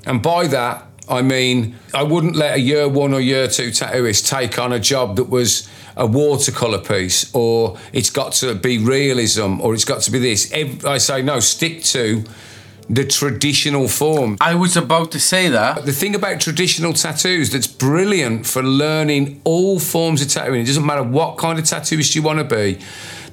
and 0.04 0.22
by 0.22 0.46
that 0.48 0.86
I 1.08 1.22
mean 1.22 1.76
I 1.94 2.02
wouldn't 2.02 2.36
let 2.36 2.56
a 2.56 2.60
year 2.60 2.88
one 2.88 3.14
or 3.14 3.20
year 3.20 3.46
two 3.46 3.70
tattooist 3.70 4.28
take 4.28 4.58
on 4.58 4.72
a 4.72 4.80
job 4.80 5.16
that 5.16 5.28
was 5.28 5.68
a 5.96 6.06
watercolor 6.06 6.78
piece 6.78 7.34
or 7.34 7.78
it's 7.92 8.10
got 8.10 8.32
to 8.32 8.54
be 8.54 8.78
realism 8.78 9.60
or 9.60 9.74
it's 9.74 9.84
got 9.84 10.02
to 10.02 10.10
be 10.10 10.18
this. 10.18 10.52
I 10.84 10.98
say 10.98 11.22
no, 11.22 11.40
stick 11.40 11.82
to 11.84 12.24
the 12.88 13.04
traditional 13.04 13.88
form. 13.88 14.36
I 14.40 14.54
was 14.54 14.76
about 14.76 15.10
to 15.12 15.20
say 15.20 15.48
that. 15.48 15.84
The 15.84 15.92
thing 15.92 16.14
about 16.14 16.40
traditional 16.40 16.92
tattoos 16.92 17.50
that's 17.50 17.66
brilliant 17.66 18.46
for 18.46 18.62
learning 18.62 19.40
all 19.44 19.80
forms 19.80 20.22
of 20.22 20.28
tattooing, 20.28 20.60
it 20.60 20.66
doesn't 20.66 20.86
matter 20.86 21.02
what 21.02 21.38
kind 21.38 21.58
of 21.58 21.64
tattooist 21.64 22.14
you 22.14 22.22
want 22.22 22.38
to 22.38 22.44
be. 22.44 22.78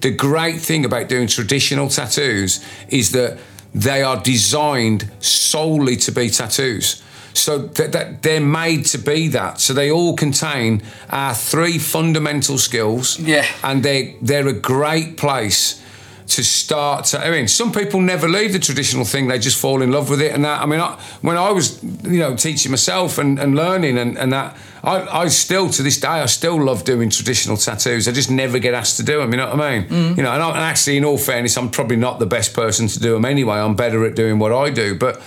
The 0.01 0.11
great 0.11 0.59
thing 0.59 0.85
about 0.85 1.07
doing 1.07 1.27
traditional 1.27 1.87
tattoos 1.87 2.65
is 2.89 3.11
that 3.11 3.37
they 3.75 4.03
are 4.03 4.19
designed 4.21 5.11
solely 5.19 5.95
to 5.97 6.11
be 6.11 6.29
tattoos. 6.29 7.01
So 7.33 7.57
that, 7.57 7.91
that 7.91 8.21
they're 8.21 8.39
made 8.39 8.85
to 8.87 8.97
be 8.97 9.27
that. 9.29 9.59
So 9.59 9.73
they 9.73 9.91
all 9.91 10.15
contain 10.15 10.83
our 11.09 11.33
three 11.33 11.79
fundamental 11.79 12.57
skills. 12.57 13.19
Yeah. 13.19 13.45
And 13.63 13.83
they 13.83 14.17
they're 14.21 14.47
a 14.47 14.53
great 14.53 15.17
place 15.17 15.81
to 16.25 16.43
start 16.43 17.05
to, 17.05 17.19
I 17.19 17.31
mean, 17.31 17.47
some 17.47 17.71
people 17.71 18.01
never 18.01 18.27
leave 18.27 18.53
the 18.53 18.59
traditional 18.59 19.05
thing; 19.05 19.27
they 19.27 19.39
just 19.39 19.59
fall 19.59 19.81
in 19.81 19.91
love 19.91 20.09
with 20.09 20.21
it. 20.21 20.31
And 20.31 20.45
that, 20.45 20.61
I 20.61 20.65
mean, 20.65 20.79
I, 20.79 20.99
when 21.21 21.37
I 21.37 21.51
was, 21.51 21.83
you 21.83 22.19
know, 22.19 22.35
teaching 22.35 22.71
myself 22.71 23.17
and, 23.17 23.39
and 23.39 23.55
learning 23.55 23.97
and, 23.97 24.17
and 24.17 24.31
that, 24.33 24.57
I, 24.83 25.01
I 25.01 25.27
still 25.27 25.69
to 25.69 25.83
this 25.83 25.99
day, 25.99 26.07
I 26.07 26.25
still 26.25 26.61
love 26.61 26.83
doing 26.85 27.09
traditional 27.09 27.57
tattoos. 27.57 28.07
I 28.07 28.11
just 28.11 28.31
never 28.31 28.59
get 28.59 28.73
asked 28.73 28.97
to 28.97 29.03
do 29.03 29.19
them. 29.19 29.31
You 29.31 29.37
know 29.37 29.49
what 29.49 29.59
I 29.59 29.79
mean? 29.79 29.89
Mm. 29.89 30.17
You 30.17 30.23
know, 30.23 30.31
and, 30.31 30.41
I, 30.41 30.49
and 30.49 30.59
actually, 30.59 30.97
in 30.97 31.05
all 31.05 31.17
fairness, 31.17 31.57
I'm 31.57 31.69
probably 31.69 31.97
not 31.97 32.19
the 32.19 32.25
best 32.25 32.53
person 32.53 32.87
to 32.87 32.99
do 32.99 33.13
them 33.13 33.25
anyway. 33.25 33.57
I'm 33.57 33.75
better 33.75 34.05
at 34.05 34.15
doing 34.15 34.39
what 34.39 34.51
I 34.51 34.69
do, 34.69 34.95
but 34.95 35.21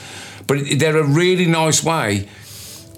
but 0.47 0.59
they're 0.79 0.97
a 0.97 1.07
really 1.07 1.47
nice 1.47 1.83
way 1.83 2.29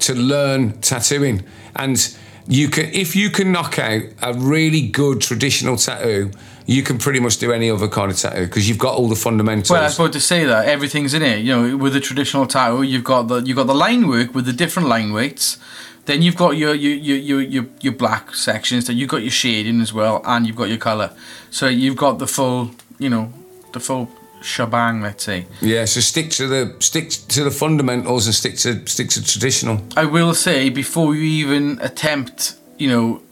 to 0.01 0.15
learn 0.15 0.81
tattooing 0.81 1.45
and 1.77 2.17
you 2.47 2.69
can 2.69 2.87
if 2.87 3.15
you 3.15 3.31
can 3.31 3.53
knock 3.53 3.79
out 3.79 4.03
a 4.23 4.33
really 4.35 4.83
good 4.89 5.21
traditional 5.21 5.77
tattoo 5.77 6.31
you 6.69 6.83
can 6.83 6.99
pretty 6.99 7.19
much 7.19 7.39
do 7.39 7.51
any 7.51 7.71
other 7.71 7.89
kind 7.89 8.11
of 8.11 8.19
tattoo 8.19 8.45
because 8.45 8.69
you've 8.69 8.79
got 8.79 8.95
all 8.95 9.09
the 9.09 9.17
fundamentals 9.17 9.71
Well, 9.71 9.83
I 9.83 9.93
about 9.93 10.13
to 10.13 10.21
say 10.21 10.45
that 10.45 10.69
everything's 10.69 11.15
in 11.15 11.23
it. 11.23 11.39
You 11.39 11.57
know, 11.57 11.77
with 11.79 11.97
a 11.97 12.01
traditional 12.01 12.47
tattoo, 12.47 12.83
you've 12.83 13.05
got 13.05 13.29
the 13.29 13.37
you've 13.41 13.57
got 13.57 13.67
the 13.67 13.75
line 13.75 14.07
work 14.07 14.35
with 14.35 14.45
the 14.45 14.53
different 14.53 14.87
line 14.87 15.15
weights. 15.15 15.57
Then 16.05 16.21
you've 16.21 16.37
got 16.37 16.59
your 16.59 16.75
your 16.75 16.93
your 16.93 17.17
your 17.17 17.41
your, 17.41 17.67
your 17.81 17.93
black 17.95 18.35
sections. 18.35 18.87
Then 18.87 18.99
you've 18.99 19.09
got 19.09 19.23
your 19.23 19.31
shading 19.31 19.81
as 19.81 19.95
well, 19.95 20.21
and 20.27 20.47
you've 20.47 20.57
got 20.57 20.69
your 20.69 20.79
color. 20.79 21.11
So 21.51 21.69
you've 21.69 21.97
got 21.97 22.19
the 22.19 22.27
full, 22.27 22.73
you 22.99 23.09
know, 23.09 23.33
the 23.73 23.81
full 23.81 24.11
shebang, 24.41 25.03
let's 25.03 25.25
say. 25.25 25.47
Yeah, 25.61 25.85
so 25.85 26.01
stick 26.01 26.31
to 26.33 26.47
the 26.47 26.77
stick 26.81 27.11
to 27.11 27.45
the 27.45 27.51
fundamentals 27.51 28.27
and 28.27 28.35
stick 28.35 28.57
to 28.59 28.87
stick 28.87 29.09
to 29.11 29.25
traditional. 29.25 29.81
I 29.97 30.05
will 30.05 30.35
say 30.35 30.71
before 30.71 31.15
you 31.15 31.25
even 31.47 31.79
attempt, 31.81 32.57
you 32.79 32.89
know, 32.89 33.23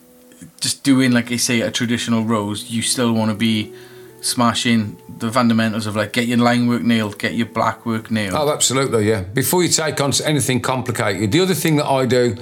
just 0.60 0.82
doing 0.82 1.12
like 1.12 1.30
I 1.32 1.36
say 1.36 1.60
a 1.60 1.70
traditional 1.70 2.25
rose, 2.25 2.70
you 2.70 2.82
still 2.82 3.12
want 3.12 3.30
to 3.30 3.36
be 3.36 3.72
smashing 4.20 4.96
the 5.18 5.30
fundamentals 5.30 5.86
of 5.86 5.94
like 5.94 6.12
get 6.12 6.26
your 6.26 6.38
line 6.38 6.66
work 6.66 6.82
nailed, 6.82 7.18
get 7.18 7.34
your 7.34 7.46
black 7.46 7.86
work 7.86 8.10
nailed. 8.10 8.34
Oh, 8.34 8.52
absolutely, 8.52 9.08
yeah. 9.08 9.22
Before 9.22 9.62
you 9.62 9.68
take 9.68 10.00
on 10.00 10.12
anything 10.25 10.60
complicated, 10.60 11.32
the 11.32 11.40
other 11.40 11.54
thing 11.54 11.76
that 11.76 11.86
I 11.86 12.06
do, 12.06 12.36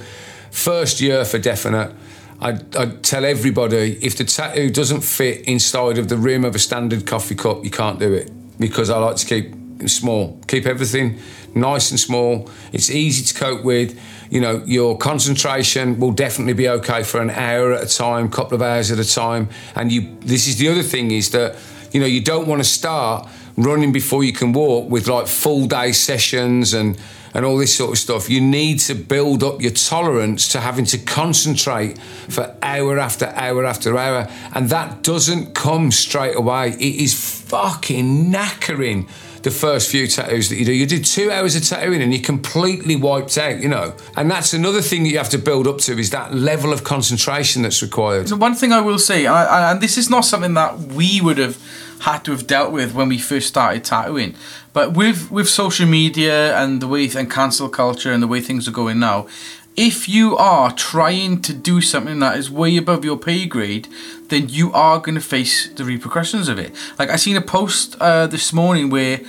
first 0.51 0.99
year 0.99 1.25
for 1.25 1.37
definite, 1.37 1.93
I, 2.41 2.59
I 2.77 2.85
tell 3.01 3.23
everybody 3.23 3.97
if 4.01 4.17
the 4.17 4.25
tattoo 4.25 4.69
doesn't 4.69 5.01
fit 5.01 5.41
inside 5.41 5.97
of 5.97 6.09
the 6.09 6.17
rim 6.17 6.43
of 6.43 6.55
a 6.55 6.59
standard 6.59 7.05
coffee 7.05 7.35
cup, 7.35 7.63
you 7.63 7.69
can't 7.71 7.99
do 7.99 8.13
it 8.13 8.31
because 8.59 8.89
I 8.89 8.97
like 8.97 9.17
to 9.17 9.25
keep 9.25 9.53
small, 9.89 10.39
keep 10.47 10.65
everything 10.65 11.19
nice 11.53 11.91
and 11.91 11.99
small. 11.99 12.49
It's 12.73 12.89
easy 12.89 13.23
to 13.25 13.33
cope 13.33 13.63
with. 13.63 13.99
You 14.29 14.41
know, 14.41 14.63
your 14.65 14.97
concentration 14.97 15.99
will 15.99 16.11
definitely 16.11 16.53
be 16.53 16.67
okay 16.67 17.03
for 17.03 17.21
an 17.21 17.29
hour 17.29 17.73
at 17.73 17.83
a 17.83 17.97
time, 17.97 18.29
couple 18.29 18.55
of 18.55 18.61
hours 18.61 18.91
at 18.91 18.99
a 18.99 19.09
time. 19.09 19.49
And 19.75 19.91
you, 19.91 20.17
this 20.21 20.47
is 20.47 20.57
the 20.57 20.67
other 20.69 20.83
thing 20.83 21.11
is 21.11 21.31
that 21.31 21.55
you 21.95 22.01
know, 22.01 22.07
you 22.07 22.19
don't 22.19 22.45
want 22.45 22.59
to 22.59 22.67
start 22.67 23.25
running 23.55 23.93
before 23.93 24.21
you 24.21 24.33
can 24.33 24.51
walk 24.51 24.89
with 24.89 25.07
like 25.07 25.27
full 25.27 25.65
day 25.65 25.93
sessions 25.93 26.73
and 26.73 26.99
and 27.35 27.45
all 27.45 27.57
this 27.57 27.75
sort 27.75 27.91
of 27.91 27.97
stuff. 27.97 28.29
You 28.29 28.39
need 28.39 28.79
to 28.79 28.95
build 28.95 29.43
up 29.43 29.61
your 29.61 29.71
tolerance 29.71 30.47
to 30.53 30.61
having 30.61 30.85
to 30.85 30.97
concentrate 30.97 31.99
for 32.29 32.55
hour 32.63 32.97
after 32.97 33.25
hour 33.35 33.65
after 33.65 33.97
hour. 33.97 34.27
And 34.53 34.69
that 34.69 35.03
doesn't 35.03 35.53
come 35.53 35.91
straight 35.91 36.35
away. 36.35 36.69
It 36.69 36.95
is 36.95 37.13
fucking 37.13 38.31
knackering 38.31 39.09
the 39.43 39.51
first 39.51 39.91
few 39.91 40.07
tattoos 40.07 40.49
that 40.49 40.55
you 40.55 40.65
do. 40.65 40.71
You 40.71 40.87
do 40.87 40.99
two 40.99 41.29
hours 41.29 41.55
of 41.55 41.63
tattooing 41.63 42.01
and 42.01 42.13
you're 42.13 42.23
completely 42.23 42.95
wiped 42.95 43.37
out, 43.37 43.61
you 43.61 43.67
know. 43.67 43.95
And 44.15 44.31
that's 44.31 44.53
another 44.53 44.81
thing 44.81 45.03
that 45.03 45.09
you 45.09 45.17
have 45.17 45.29
to 45.29 45.37
build 45.37 45.67
up 45.67 45.79
to 45.79 45.99
is 45.99 46.11
that 46.11 46.33
level 46.33 46.71
of 46.71 46.85
concentration 46.85 47.61
that's 47.61 47.81
required. 47.81 48.29
So 48.29 48.37
one 48.37 48.55
thing 48.55 48.71
I 48.71 48.81
will 48.81 48.97
say, 48.97 49.25
and, 49.25 49.35
and 49.35 49.81
this 49.81 49.97
is 49.97 50.09
not 50.09 50.25
something 50.25 50.53
that 50.53 50.79
we 50.79 51.21
would 51.21 51.37
have 51.37 51.57
had 52.01 52.23
to 52.25 52.31
have 52.31 52.47
dealt 52.47 52.71
with 52.71 52.93
when 52.93 53.09
we 53.09 53.17
first 53.17 53.47
started 53.47 53.83
tattooing. 53.83 54.35
But 54.73 54.93
with 54.93 55.31
with 55.31 55.47
social 55.49 55.87
media 55.87 56.57
and 56.57 56.81
the 56.81 56.87
way 56.87 57.09
and 57.15 57.29
cancel 57.29 57.69
culture 57.69 58.11
and 58.11 58.21
the 58.21 58.27
way 58.27 58.41
things 58.41 58.67
are 58.67 58.71
going 58.71 58.99
now, 58.99 59.27
if 59.75 60.07
you 60.07 60.37
are 60.37 60.71
trying 60.71 61.41
to 61.41 61.53
do 61.53 61.81
something 61.81 62.19
that 62.19 62.37
is 62.37 62.49
way 62.49 62.77
above 62.77 63.03
your 63.03 63.17
pay 63.17 63.45
grade, 63.45 63.87
then 64.29 64.47
you 64.49 64.71
are 64.73 64.99
going 64.99 65.15
to 65.15 65.21
face 65.21 65.69
the 65.69 65.83
repercussions 65.83 66.47
of 66.47 66.57
it. 66.57 66.73
Like 66.97 67.09
I 67.09 67.17
seen 67.17 67.35
a 67.35 67.41
post 67.41 67.95
uh, 67.99 68.27
this 68.27 68.53
morning 68.53 68.89
where 68.89 69.21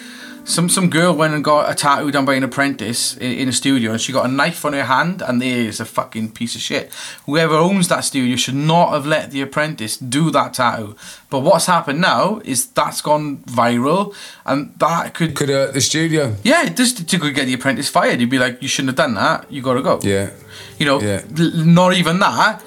some 0.47 0.69
some 0.69 0.89
girl 0.89 1.15
went 1.15 1.35
and 1.35 1.43
got 1.43 1.71
a 1.71 1.75
tattoo 1.75 2.11
done 2.11 2.25
by 2.25 2.35
an 2.35 2.45
apprentice 2.45 3.17
in, 3.17 3.33
in, 3.33 3.49
a 3.49 3.53
studio 3.53 3.91
and 3.91 4.01
she 4.01 4.13
got 4.13 4.25
a 4.25 4.29
knife 4.29 4.65
on 4.65 4.73
her 4.73 4.85
hand 4.85 5.23
and 5.23 5.43
there 5.43 5.59
is 5.59 5.81
a 5.81 5.85
fucking 5.85 6.31
piece 6.33 6.55
of 6.55 6.61
shit. 6.61 6.93
Whoever 7.27 7.55
owns 7.55 7.89
that 7.89 8.01
studio 8.01 8.37
should 8.37 8.55
not 8.55 8.93
have 8.93 9.07
let 9.07 9.33
the 9.33 9.43
apprentice 9.43 9.97
do 9.97 10.31
that 10.31 10.55
tattoo. 10.55 10.97
But 11.31 11.41
what's 11.41 11.67
happened 11.67 12.01
now 12.01 12.41
is 12.45 12.67
that's 12.69 13.01
gone 13.01 13.39
viral 13.39 14.15
and 14.45 14.73
that 14.79 15.15
could 15.15 15.35
could 15.35 15.49
hurt 15.49 15.75
the 15.75 15.81
studio. 15.81 16.37
Yeah 16.43 16.69
just 16.69 17.09
to 17.09 17.33
get 17.33 17.47
the 17.47 17.55
apprentice 17.55 17.89
fired 17.89 18.21
you'd 18.21 18.31
be 18.31 18.39
like 18.39 18.63
you 18.63 18.69
shouldn't 18.69 18.91
have 18.91 18.97
done 18.97 19.15
that. 19.15 19.51
You 19.51 19.63
gotta 19.63 19.83
go. 19.83 19.99
Yeah. 20.03 20.31
You 20.79 20.87
know 20.87 21.01
yeah. 21.01 21.23
Not 21.35 21.95
even 21.95 22.21
that 22.21 22.63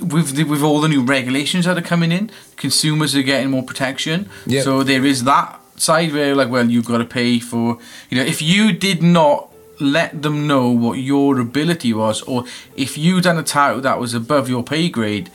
with 0.00 0.34
the, 0.34 0.44
with 0.44 0.62
all 0.62 0.80
the 0.80 0.88
new 0.88 1.02
regulations 1.02 1.64
that 1.64 1.78
are 1.78 1.82
coming 1.82 2.12
in 2.12 2.30
consumers 2.56 3.14
are 3.16 3.22
getting 3.22 3.50
more 3.50 3.62
protection. 3.62 4.28
Yeah. 4.46 4.62
so 4.62 4.82
there 4.82 5.04
is 5.04 5.24
that 5.24 5.61
side 5.82 6.12
where 6.12 6.34
like, 6.34 6.50
well, 6.54 6.68
you've 6.70 6.86
got 6.92 6.98
to 6.98 7.04
pay 7.04 7.40
for, 7.40 7.78
you 8.08 8.16
know, 8.18 8.24
if 8.24 8.40
you 8.40 8.72
did 8.72 9.02
not 9.02 9.48
let 9.80 10.22
them 10.22 10.46
know 10.46 10.70
what 10.70 10.98
your 10.98 11.40
ability 11.40 11.92
was, 11.92 12.22
or 12.22 12.44
if 12.76 12.96
you 12.96 13.20
done 13.20 13.38
a 13.38 13.42
title 13.42 13.80
that 13.80 13.98
was 13.98 14.14
above 14.14 14.48
your 14.48 14.62
pay 14.62 14.88
grade, 14.88 15.28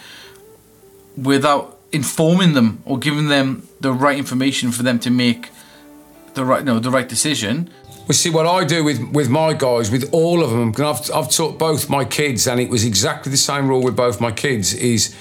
without 1.17 1.77
informing 1.91 2.53
them 2.53 2.81
or 2.85 2.97
giving 2.97 3.27
them 3.27 3.67
the 3.81 3.91
right 3.91 4.17
information 4.17 4.71
for 4.71 4.83
them 4.83 4.99
to 4.99 5.09
make 5.09 5.49
the 6.35 6.45
right, 6.45 6.63
no, 6.63 6.79
the 6.79 6.91
right 6.91 7.09
decision. 7.09 7.69
We 8.07 8.13
see 8.13 8.29
what 8.29 8.45
I 8.45 8.63
do 8.63 8.83
with, 8.83 8.99
with 9.11 9.29
my 9.29 9.53
guys, 9.53 9.91
with 9.91 10.07
all 10.13 10.41
of 10.41 10.51
them. 10.51 10.69
I've, 10.69 11.11
I've 11.11 11.29
taught 11.29 11.57
both 11.57 11.89
my 11.89 12.05
kids, 12.05 12.47
and 12.47 12.59
it 12.59 12.69
was 12.69 12.85
exactly 12.85 13.31
the 13.31 13.37
same 13.37 13.67
rule 13.67 13.83
with 13.83 13.95
both 13.97 14.21
my 14.21 14.31
kids. 14.31 14.73
Is 14.73 15.13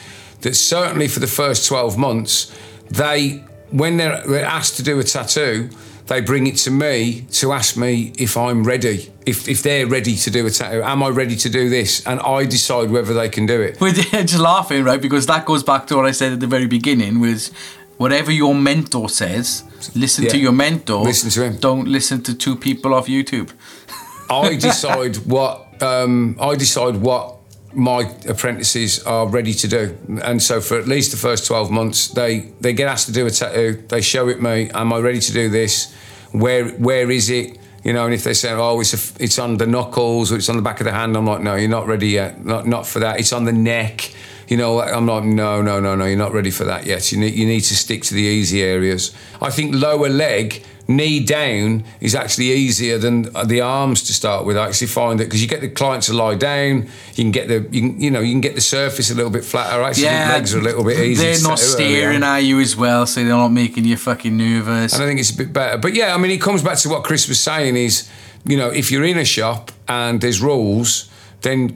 that 0.42 0.55
certainly 0.55 1.09
for 1.09 1.18
the 1.18 1.27
first 1.27 1.66
twelve 1.66 1.98
months, 1.98 2.55
they 2.90 3.42
when 3.70 3.96
they're, 3.96 4.22
they're 4.26 4.44
asked 4.44 4.76
to 4.76 4.83
do 4.83 4.98
a 4.98 5.05
tattoo, 5.05 5.70
they 6.07 6.20
bring 6.20 6.46
it 6.46 6.57
to 6.57 6.70
me 6.70 7.22
to 7.33 7.52
ask 7.52 7.76
me 7.76 8.12
if 8.18 8.37
I'm 8.37 8.64
ready, 8.64 9.12
if, 9.26 9.48
if 9.48 9.62
they're 9.62 9.87
ready 9.87 10.14
to 10.16 10.31
do 10.31 10.46
a 10.46 10.50
tattoo. 10.50 10.83
Am 10.83 11.02
I 11.02 11.09
ready 11.09 11.37
to 11.37 11.48
do 11.48 11.68
this? 11.68 12.07
And 12.07 12.20
I 12.20 12.44
decide 12.44 12.90
whether 12.90 13.12
they 13.12 13.29
can 13.29 13.46
do 13.46 13.61
it. 13.61 13.81
We're 13.81 13.92
just 13.92 14.38
laughing, 14.38 14.85
right? 14.85 15.00
Because 15.00 15.26
that 15.26 15.46
goes 15.46 15.62
back 15.62 15.87
to 15.88 15.96
what 15.96 16.07
I 16.07 16.12
said 16.12 16.33
at 16.33 16.40
the 16.40 16.46
very 16.46 16.66
beginning 16.66 17.20
was 17.20 17.50
whatever 17.96 18.31
your 18.31 18.55
mentor 18.55 19.09
says, 19.09 19.64
listen 19.94 20.24
yeah. 20.24 20.31
to 20.31 20.38
your 20.38 20.52
mentor. 20.52 21.02
Listen 21.02 21.31
to 21.31 21.44
him. 21.44 21.57
Don't 21.57 21.88
listen 21.88 22.22
to 22.24 22.35
two 22.35 22.57
people 22.57 22.94
off 22.94 23.07
YouTube. 23.07 23.52
I 24.31 24.57
decide 24.57 25.16
what 25.18 25.83
um, 25.83 26.37
I 26.40 26.57
decide 26.57 26.96
what 26.96 27.36
my 27.76 28.10
apprentices 28.26 29.04
are 29.04 29.28
ready 29.28 29.52
to 29.52 29.68
do. 29.68 29.98
And 30.22 30.42
so 30.42 30.60
for 30.60 30.78
at 30.78 30.88
least 30.88 31.10
the 31.10 31.18
first 31.18 31.46
12 31.46 31.70
months, 31.70 32.08
they, 32.08 32.40
they 32.60 32.72
get 32.72 32.88
asked 32.88 33.06
to 33.06 33.12
do 33.12 33.26
a 33.26 33.30
tattoo. 33.30 33.84
They 33.88 34.00
show 34.00 34.28
it 34.28 34.40
me. 34.42 34.70
Am 34.70 34.92
I 34.92 34.98
ready 34.98 35.20
to 35.20 35.32
do 35.32 35.50
this? 35.50 35.94
Where 36.32 36.68
Where 36.70 37.10
is 37.10 37.28
it? 37.28 37.58
You 37.84 37.92
know, 37.92 38.06
and 38.06 38.14
if 38.14 38.24
they 38.24 38.34
say, 38.34 38.52
oh, 38.52 38.80
it's, 38.80 38.94
a, 38.94 39.22
it's 39.22 39.38
on 39.38 39.58
the 39.58 39.66
knuckles 39.66 40.32
or 40.32 40.36
it's 40.36 40.48
on 40.48 40.56
the 40.56 40.62
back 40.62 40.80
of 40.80 40.86
the 40.86 40.92
hand, 40.92 41.16
I'm 41.16 41.26
like, 41.26 41.40
no, 41.40 41.54
you're 41.54 41.68
not 41.68 41.86
ready 41.86 42.08
yet. 42.08 42.44
Not, 42.44 42.66
not 42.66 42.84
for 42.84 42.98
that. 42.98 43.20
It's 43.20 43.32
on 43.32 43.44
the 43.44 43.52
neck. 43.52 44.12
You 44.48 44.56
know, 44.56 44.80
I'm 44.80 45.06
like, 45.06 45.22
no, 45.22 45.62
no, 45.62 45.78
no, 45.78 45.94
no, 45.94 46.04
you're 46.04 46.18
not 46.18 46.32
ready 46.32 46.50
for 46.50 46.64
that 46.64 46.86
yet. 46.86 47.12
You 47.12 47.18
need, 47.18 47.34
you 47.34 47.46
need 47.46 47.60
to 47.60 47.76
stick 47.76 48.02
to 48.04 48.14
the 48.14 48.22
easy 48.22 48.62
areas. 48.62 49.14
I 49.40 49.50
think 49.50 49.74
lower 49.74 50.08
leg 50.08 50.64
knee 50.88 51.20
down 51.25 51.85
is 52.01 52.14
actually 52.14 52.53
easier 52.53 52.99
than 52.99 53.35
uh, 53.35 53.44
the 53.44 53.61
arms 53.61 54.03
to 54.05 54.12
start 54.12 54.46
with. 54.46 54.57
I 54.57 54.66
actually 54.66 54.87
find 54.88 55.20
it 55.20 55.25
because 55.25 55.42
you 55.42 55.49
get 55.49 55.61
the 55.61 55.68
client 55.68 56.05
to 56.05 56.12
lie 56.12 56.37
down, 56.37 56.88
you 57.14 57.25
can 57.25 57.31
get 57.31 57.49
the 57.49 57.66
you, 57.70 57.81
can, 57.81 58.01
you 58.01 58.11
know 58.11 58.20
you 58.20 58.33
can 58.33 58.40
get 58.40 58.55
the 58.55 58.61
surface 58.61 59.11
a 59.11 59.14
little 59.14 59.31
bit 59.31 59.44
flatter. 59.44 59.83
Actually, 59.83 60.05
yeah, 60.05 60.33
legs 60.33 60.55
are 60.55 60.59
a 60.59 60.62
little 60.62 60.85
bit 60.85 60.99
easier. 60.99 61.33
They're 61.33 61.42
not 61.42 61.59
staring 61.59 62.22
at 62.22 62.38
you 62.38 62.61
as 62.61 62.77
well, 62.77 63.07
so 63.07 63.20
they're 63.20 63.31
not 63.31 63.49
making 63.49 63.85
you 63.85 63.96
fucking 63.96 64.37
nervous. 64.37 64.94
And 64.94 65.03
I 65.03 65.07
think 65.07 65.20
it's 65.20 65.31
a 65.31 65.37
bit 65.37 65.53
better. 65.53 65.79
But 65.79 65.94
yeah, 65.94 66.14
I 66.14 66.18
mean, 66.18 66.31
it 66.31 66.40
comes 66.40 66.62
back 66.62 66.79
to 66.79 66.88
what 66.88 67.05
Chris 67.05 67.29
was 67.29 67.40
saying: 67.40 67.77
is 67.77 68.09
you 68.44 68.57
know 68.57 68.70
if 68.70 68.90
you're 68.90 69.05
in 69.05 69.18
a 69.18 69.25
shop 69.25 69.72
and 69.88 70.20
there's 70.20 70.40
rules. 70.40 71.11
Then, 71.42 71.68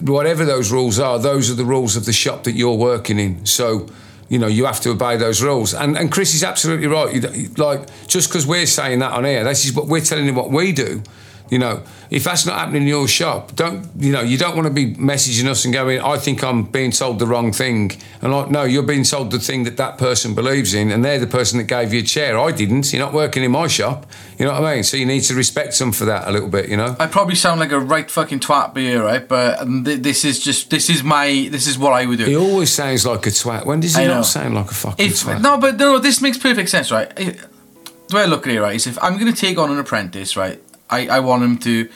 whatever 0.00 0.44
those 0.44 0.72
rules 0.72 0.98
are, 0.98 1.18
those 1.18 1.50
are 1.50 1.54
the 1.54 1.66
rules 1.66 1.96
of 1.96 2.06
the 2.06 2.14
shop 2.14 2.42
that 2.44 2.52
you're 2.52 2.74
working 2.74 3.20
in. 3.20 3.44
So, 3.44 3.86
you 4.32 4.38
know, 4.38 4.46
you 4.46 4.64
have 4.64 4.80
to 4.80 4.88
obey 4.92 5.18
those 5.18 5.42
rules. 5.42 5.74
And 5.74 5.94
and 5.94 6.10
Chris 6.10 6.34
is 6.34 6.42
absolutely 6.42 6.86
right. 6.86 7.12
Like, 7.58 7.86
just 8.06 8.30
because 8.30 8.46
we're 8.46 8.64
saying 8.64 9.00
that 9.00 9.12
on 9.12 9.26
air, 9.26 9.44
this 9.44 9.66
is 9.66 9.74
what 9.74 9.88
we're 9.88 10.00
telling 10.00 10.24
you 10.24 10.32
what 10.32 10.50
we 10.50 10.72
do. 10.72 11.02
You 11.52 11.58
know, 11.58 11.82
if 12.08 12.24
that's 12.24 12.46
not 12.46 12.58
happening 12.58 12.80
in 12.80 12.88
your 12.88 13.06
shop, 13.06 13.54
don't 13.54 13.86
you 13.98 14.10
know? 14.10 14.22
You 14.22 14.38
don't 14.38 14.56
want 14.56 14.68
to 14.68 14.72
be 14.72 14.94
messaging 14.94 15.46
us 15.46 15.66
and 15.66 15.74
going, 15.74 16.00
"I 16.00 16.16
think 16.16 16.42
I'm 16.42 16.62
being 16.62 16.92
told 16.92 17.18
the 17.18 17.26
wrong 17.26 17.52
thing," 17.52 17.92
and 18.22 18.32
like, 18.32 18.50
no, 18.50 18.62
you're 18.64 18.82
being 18.82 19.04
told 19.04 19.30
the 19.30 19.38
thing 19.38 19.64
that 19.64 19.76
that 19.76 19.98
person 19.98 20.34
believes 20.34 20.72
in, 20.72 20.90
and 20.90 21.04
they're 21.04 21.18
the 21.18 21.26
person 21.26 21.58
that 21.58 21.64
gave 21.64 21.92
you 21.92 22.00
a 22.00 22.02
chair. 22.02 22.38
I 22.38 22.52
didn't. 22.52 22.90
You're 22.90 23.04
not 23.04 23.12
working 23.12 23.44
in 23.44 23.50
my 23.50 23.66
shop. 23.66 24.06
You 24.38 24.46
know 24.46 24.52
what 24.52 24.64
I 24.64 24.76
mean? 24.76 24.82
So 24.82 24.96
you 24.96 25.04
need 25.04 25.24
to 25.24 25.34
respect 25.34 25.78
them 25.78 25.92
for 25.92 26.06
that 26.06 26.26
a 26.26 26.30
little 26.30 26.48
bit. 26.48 26.70
You 26.70 26.78
know. 26.78 26.96
I 26.98 27.06
probably 27.06 27.34
sound 27.34 27.60
like 27.60 27.72
a 27.72 27.78
right 27.78 28.10
fucking 28.10 28.40
twat 28.40 28.74
here, 28.74 29.02
right? 29.02 29.28
But 29.28 29.60
um, 29.60 29.84
th- 29.84 30.00
this 30.00 30.24
is 30.24 30.42
just 30.42 30.70
this 30.70 30.88
is 30.88 31.02
my 31.02 31.48
this 31.52 31.66
is 31.66 31.76
what 31.78 31.92
I 31.92 32.06
would 32.06 32.16
do. 32.16 32.24
He 32.24 32.34
always 32.34 32.72
sounds 32.72 33.04
like 33.04 33.26
a 33.26 33.30
twat. 33.30 33.66
When 33.66 33.80
does 33.80 33.94
he 33.94 34.06
not 34.06 34.24
sound 34.24 34.54
like 34.54 34.70
a 34.70 34.74
fucking 34.74 35.04
if, 35.04 35.16
twat? 35.16 35.42
No, 35.42 35.58
but 35.58 35.76
no, 35.76 35.98
this 35.98 36.22
makes 36.22 36.38
perfect 36.38 36.70
sense, 36.70 36.90
right? 36.90 37.14
The 37.14 38.16
way 38.16 38.22
I 38.22 38.24
look 38.24 38.46
at 38.46 38.54
it, 38.54 38.60
right, 38.62 38.74
is 38.74 38.86
if 38.86 38.98
I'm 39.02 39.18
going 39.18 39.30
to 39.30 39.38
take 39.38 39.58
on 39.58 39.70
an 39.70 39.78
apprentice, 39.78 40.34
right, 40.34 40.58
I, 40.92 41.06
I 41.06 41.20
want 41.20 41.42
him 41.42 41.58
to 41.58 41.88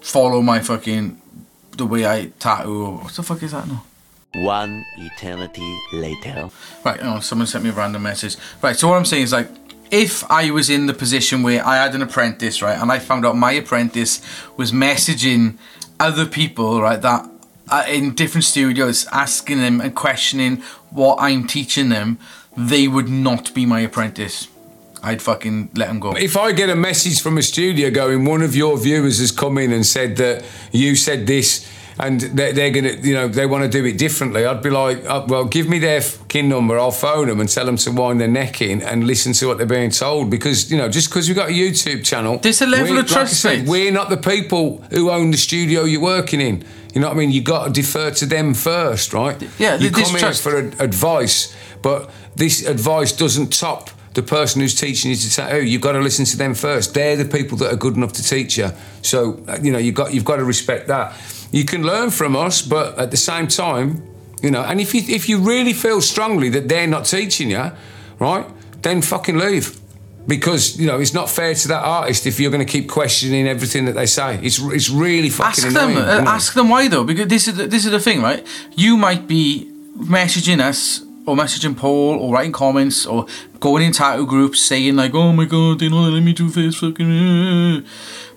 follow 0.00 0.42
my 0.42 0.58
fucking 0.58 1.20
the 1.76 1.86
way 1.86 2.04
I 2.04 2.32
tattoo. 2.38 2.96
What 2.96 3.12
the 3.12 3.22
fuck 3.22 3.42
is 3.42 3.52
that 3.52 3.68
now? 3.68 3.84
One 4.34 4.84
eternity 4.98 5.78
later. 5.92 6.50
Right, 6.84 6.98
oh, 7.02 7.20
someone 7.20 7.46
sent 7.46 7.64
me 7.64 7.70
a 7.70 7.72
random 7.72 8.02
message. 8.02 8.36
Right, 8.60 8.76
so 8.76 8.88
what 8.88 8.96
I'm 8.96 9.04
saying 9.04 9.24
is 9.24 9.32
like, 9.32 9.48
if 9.90 10.28
I 10.30 10.50
was 10.50 10.68
in 10.68 10.86
the 10.86 10.94
position 10.94 11.42
where 11.42 11.64
I 11.64 11.76
had 11.76 11.94
an 11.94 12.02
apprentice, 12.02 12.60
right, 12.62 12.78
and 12.78 12.90
I 12.90 12.98
found 12.98 13.24
out 13.24 13.36
my 13.36 13.52
apprentice 13.52 14.20
was 14.56 14.72
messaging 14.72 15.58
other 16.00 16.26
people, 16.26 16.80
right, 16.80 17.00
that 17.00 17.28
uh, 17.68 17.84
in 17.88 18.14
different 18.14 18.44
studios, 18.44 19.06
asking 19.12 19.58
them 19.58 19.80
and 19.80 19.94
questioning 19.94 20.62
what 20.90 21.18
I'm 21.20 21.46
teaching 21.46 21.90
them, 21.90 22.18
they 22.56 22.88
would 22.88 23.08
not 23.08 23.54
be 23.54 23.64
my 23.64 23.80
apprentice. 23.80 24.48
I'd 25.02 25.20
fucking 25.20 25.70
let 25.74 25.88
him 25.88 25.98
go. 26.00 26.12
If 26.16 26.36
I 26.36 26.52
get 26.52 26.70
a 26.70 26.76
message 26.76 27.20
from 27.20 27.36
a 27.38 27.42
studio 27.42 27.90
going, 27.90 28.24
one 28.24 28.42
of 28.42 28.54
your 28.54 28.76
viewers 28.78 29.18
has 29.18 29.32
come 29.32 29.58
in 29.58 29.72
and 29.72 29.84
said 29.84 30.16
that 30.16 30.44
you 30.70 30.94
said 30.94 31.26
this 31.26 31.66
and 31.98 32.20
they're, 32.20 32.52
they're 32.52 32.70
gonna, 32.70 32.92
you 32.92 33.14
know, 33.14 33.28
they 33.28 33.44
want 33.46 33.64
to 33.64 33.68
do 33.68 33.84
it 33.84 33.98
differently. 33.98 34.46
I'd 34.46 34.62
be 34.62 34.70
like, 34.70 35.04
uh, 35.04 35.24
well, 35.28 35.44
give 35.44 35.68
me 35.68 35.78
their 35.78 36.00
fucking 36.00 36.48
number. 36.48 36.78
I'll 36.78 36.90
phone 36.90 37.28
them 37.28 37.40
and 37.40 37.48
tell 37.48 37.66
them 37.66 37.76
to 37.78 37.90
wind 37.90 38.20
their 38.20 38.28
neck 38.28 38.62
in 38.62 38.80
and 38.82 39.04
listen 39.06 39.32
to 39.34 39.46
what 39.48 39.58
they're 39.58 39.66
being 39.66 39.90
told. 39.90 40.30
Because 40.30 40.70
you 40.70 40.78
know, 40.78 40.88
just 40.88 41.10
because 41.10 41.28
we've 41.28 41.36
got 41.36 41.50
a 41.50 41.52
YouTube 41.52 42.04
channel, 42.04 42.38
There's 42.38 42.62
a 42.62 42.66
level 42.66 42.98
of 42.98 43.06
trust, 43.06 43.44
Like 43.44 43.58
said, 43.58 43.68
we're 43.68 43.92
not 43.92 44.08
the 44.08 44.16
people 44.16 44.78
who 44.90 45.10
own 45.10 45.32
the 45.32 45.36
studio 45.36 45.84
you're 45.84 46.00
working 46.00 46.40
in. 46.40 46.64
You 46.94 47.00
know 47.00 47.08
what 47.08 47.16
I 47.16 47.20
mean? 47.20 47.30
You 47.30 47.42
got 47.42 47.66
to 47.66 47.72
defer 47.72 48.10
to 48.10 48.26
them 48.26 48.54
first, 48.54 49.12
right? 49.12 49.40
Yeah, 49.58 49.76
you 49.76 49.90
this 49.90 50.04
come 50.04 50.10
here 50.12 50.18
trust- 50.20 50.42
for 50.42 50.58
ad- 50.58 50.80
advice, 50.80 51.54
but 51.82 52.10
this 52.36 52.66
advice 52.66 53.12
doesn't 53.12 53.52
top 53.52 53.90
the 54.14 54.22
person 54.22 54.60
who's 54.60 54.78
teaching 54.78 55.10
you 55.10 55.16
to 55.16 55.30
tattoo. 55.30 55.64
You've 55.64 55.80
got 55.80 55.92
to 55.92 56.00
listen 56.00 56.24
to 56.26 56.36
them 56.36 56.54
first. 56.54 56.94
They're 56.94 57.16
the 57.16 57.24
people 57.24 57.56
that 57.58 57.72
are 57.72 57.76
good 57.76 57.96
enough 57.96 58.12
to 58.14 58.22
teach 58.22 58.58
you. 58.58 58.70
So 59.02 59.42
uh, 59.48 59.58
you 59.62 59.72
know 59.72 59.78
you've 59.78 59.94
got 59.94 60.12
you've 60.12 60.24
got 60.24 60.36
to 60.36 60.44
respect 60.44 60.88
that. 60.88 61.18
You 61.50 61.64
can 61.64 61.82
learn 61.82 62.10
from 62.10 62.36
us, 62.36 62.62
but 62.62 62.98
at 62.98 63.10
the 63.10 63.16
same 63.16 63.46
time, 63.46 64.02
you 64.42 64.50
know. 64.50 64.62
And 64.62 64.80
if 64.80 64.94
you 64.94 65.02
if 65.06 65.28
you 65.28 65.38
really 65.38 65.72
feel 65.72 66.00
strongly 66.00 66.48
that 66.50 66.68
they're 66.68 66.86
not 66.86 67.06
teaching 67.06 67.50
you, 67.50 67.70
right, 68.18 68.46
then 68.82 69.02
fucking 69.02 69.38
leave. 69.38 69.78
Because 70.24 70.78
you 70.78 70.86
know 70.86 71.00
it's 71.00 71.14
not 71.14 71.28
fair 71.28 71.52
to 71.52 71.68
that 71.68 71.82
artist 71.82 72.26
if 72.26 72.38
you're 72.38 72.52
going 72.52 72.64
to 72.64 72.72
keep 72.72 72.88
questioning 72.88 73.48
everything 73.48 73.86
that 73.86 73.94
they 73.94 74.06
say. 74.06 74.38
It's 74.42 74.60
it's 74.60 74.88
really 74.88 75.30
fucking 75.30 75.64
ask 75.64 75.74
them. 75.74 75.96
uh, 75.96 76.30
ask 76.30 76.54
them 76.54 76.68
why 76.68 76.86
though, 76.86 77.02
because 77.02 77.26
this 77.26 77.48
is 77.48 77.56
the, 77.56 77.66
this 77.66 77.84
is 77.84 77.90
the 77.90 77.98
thing, 77.98 78.22
right? 78.22 78.46
You 78.76 78.96
might 78.96 79.26
be 79.26 79.68
messaging 79.96 80.60
us 80.60 81.02
or 81.26 81.36
messaging 81.36 81.76
Paul 81.76 82.18
or 82.18 82.32
writing 82.34 82.52
comments 82.52 83.06
or 83.06 83.26
going 83.60 83.84
in 83.84 83.92
tattoo 83.92 84.26
groups 84.26 84.60
saying 84.60 84.96
like, 84.96 85.14
"Oh 85.14 85.32
my 85.32 85.44
god, 85.44 85.78
they 85.78 85.88
don't 85.88 86.12
let 86.12 86.22
me 86.22 86.32
do 86.32 86.48
this 86.48 86.76
fucking." 86.76 87.84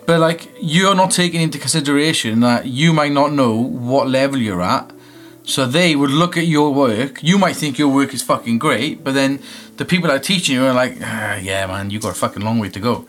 But 0.05 0.19
like, 0.19 0.51
you're 0.61 0.95
not 0.95 1.11
taking 1.11 1.41
into 1.41 1.57
consideration 1.57 2.41
that 2.41 2.67
you 2.67 2.93
might 2.93 3.11
not 3.11 3.33
know 3.33 3.55
what 3.55 4.07
level 4.07 4.37
you're 4.37 4.61
at. 4.61 4.91
So 5.43 5.65
they 5.65 5.95
would 5.95 6.11
look 6.11 6.37
at 6.37 6.47
your 6.47 6.73
work. 6.73 7.21
You 7.23 7.37
might 7.37 7.55
think 7.55 7.77
your 7.77 7.89
work 7.89 8.13
is 8.13 8.23
fucking 8.23 8.57
great, 8.59 9.03
but 9.03 9.13
then 9.13 9.39
the 9.77 9.85
people 9.85 10.09
that 10.09 10.15
are 10.15 10.23
teaching 10.23 10.55
you 10.55 10.65
are 10.65 10.73
like, 10.73 10.97
ah, 11.01 11.35
"Yeah, 11.35 11.67
man, 11.67 11.89
you 11.91 11.99
got 11.99 12.11
a 12.11 12.19
fucking 12.19 12.43
long 12.43 12.59
way 12.59 12.69
to 12.69 12.79
go." 12.79 13.05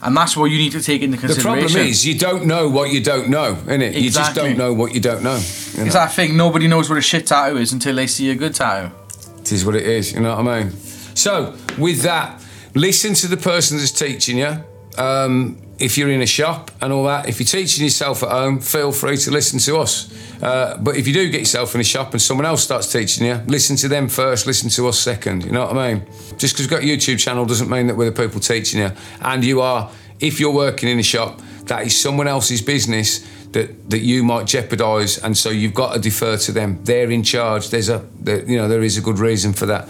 And 0.00 0.16
that's 0.16 0.36
what 0.36 0.46
you 0.46 0.58
need 0.58 0.72
to 0.72 0.82
take 0.82 1.02
into 1.02 1.16
consideration. 1.18 1.58
The 1.66 1.68
problem 1.72 1.88
is 1.88 2.06
you 2.06 2.16
don't 2.16 2.46
know 2.46 2.68
what 2.68 2.90
you 2.92 3.02
don't 3.02 3.28
know, 3.28 3.54
innit? 3.66 4.00
You 4.00 4.10
just 4.10 4.34
don't 4.34 4.56
know 4.56 4.72
what 4.72 4.94
you 4.94 5.00
don't 5.00 5.22
know. 5.24 5.34
you 5.34 5.38
It's 5.40 5.76
know? 5.76 5.84
that 5.90 6.12
thing. 6.12 6.36
Nobody 6.36 6.68
knows 6.68 6.88
what 6.88 6.98
a 6.98 7.02
shit 7.02 7.26
tattoo 7.26 7.56
is 7.56 7.72
until 7.72 7.96
they 7.96 8.06
see 8.06 8.30
a 8.30 8.36
good 8.36 8.54
tattoo. 8.54 8.94
It 9.40 9.50
is 9.52 9.64
what 9.64 9.74
it 9.74 9.84
is, 9.86 10.12
you 10.12 10.20
know 10.20 10.36
what 10.36 10.46
I 10.46 10.62
mean? 10.62 10.72
So, 11.16 11.56
with 11.78 12.02
that, 12.02 12.40
listen 12.74 13.14
to 13.14 13.26
the 13.26 13.36
person 13.36 13.78
that's 13.78 13.90
teaching 13.90 14.38
you. 14.38 14.62
Um, 14.96 15.60
if 15.78 15.96
you're 15.96 16.10
in 16.10 16.20
a 16.20 16.26
shop 16.26 16.70
and 16.80 16.92
all 16.92 17.04
that, 17.04 17.28
if 17.28 17.38
you're 17.38 17.46
teaching 17.46 17.84
yourself 17.84 18.22
at 18.22 18.30
home, 18.30 18.58
feel 18.58 18.90
free 18.90 19.16
to 19.16 19.30
listen 19.30 19.58
to 19.60 19.78
us. 19.78 20.12
Uh, 20.42 20.76
but 20.80 20.96
if 20.96 21.06
you 21.06 21.14
do 21.14 21.30
get 21.30 21.40
yourself 21.40 21.74
in 21.74 21.80
a 21.80 21.84
shop 21.84 22.12
and 22.12 22.20
someone 22.20 22.46
else 22.46 22.62
starts 22.62 22.90
teaching 22.90 23.26
you, 23.26 23.34
listen 23.46 23.76
to 23.76 23.88
them 23.88 24.08
first, 24.08 24.46
listen 24.46 24.68
to 24.70 24.88
us 24.88 24.98
second. 24.98 25.44
You 25.44 25.52
know 25.52 25.66
what 25.66 25.76
I 25.76 25.94
mean? 25.94 26.06
Just 26.36 26.54
because 26.54 26.60
we've 26.60 26.70
got 26.70 26.82
a 26.82 26.86
YouTube 26.86 27.18
channel 27.18 27.44
doesn't 27.44 27.68
mean 27.68 27.86
that 27.86 27.96
we're 27.96 28.10
the 28.10 28.22
people 28.22 28.40
teaching 28.40 28.80
you. 28.80 28.90
And 29.20 29.44
you 29.44 29.60
are, 29.60 29.90
if 30.20 30.40
you're 30.40 30.52
working 30.52 30.88
in 30.88 30.98
a 30.98 31.04
shop, 31.04 31.40
that 31.64 31.86
is 31.86 32.00
someone 32.00 32.26
else's 32.26 32.62
business 32.62 33.26
that, 33.52 33.90
that 33.90 34.00
you 34.00 34.22
might 34.24 34.46
jeopardise, 34.46 35.18
and 35.18 35.36
so 35.36 35.50
you've 35.50 35.74
got 35.74 35.94
to 35.94 36.00
defer 36.00 36.36
to 36.36 36.52
them. 36.52 36.82
They're 36.84 37.10
in 37.10 37.22
charge. 37.22 37.70
There's 37.70 37.88
a, 37.88 38.04
you 38.26 38.56
know, 38.56 38.68
there 38.68 38.82
is 38.82 38.98
a 38.98 39.00
good 39.00 39.18
reason 39.18 39.52
for 39.52 39.66
that. 39.66 39.88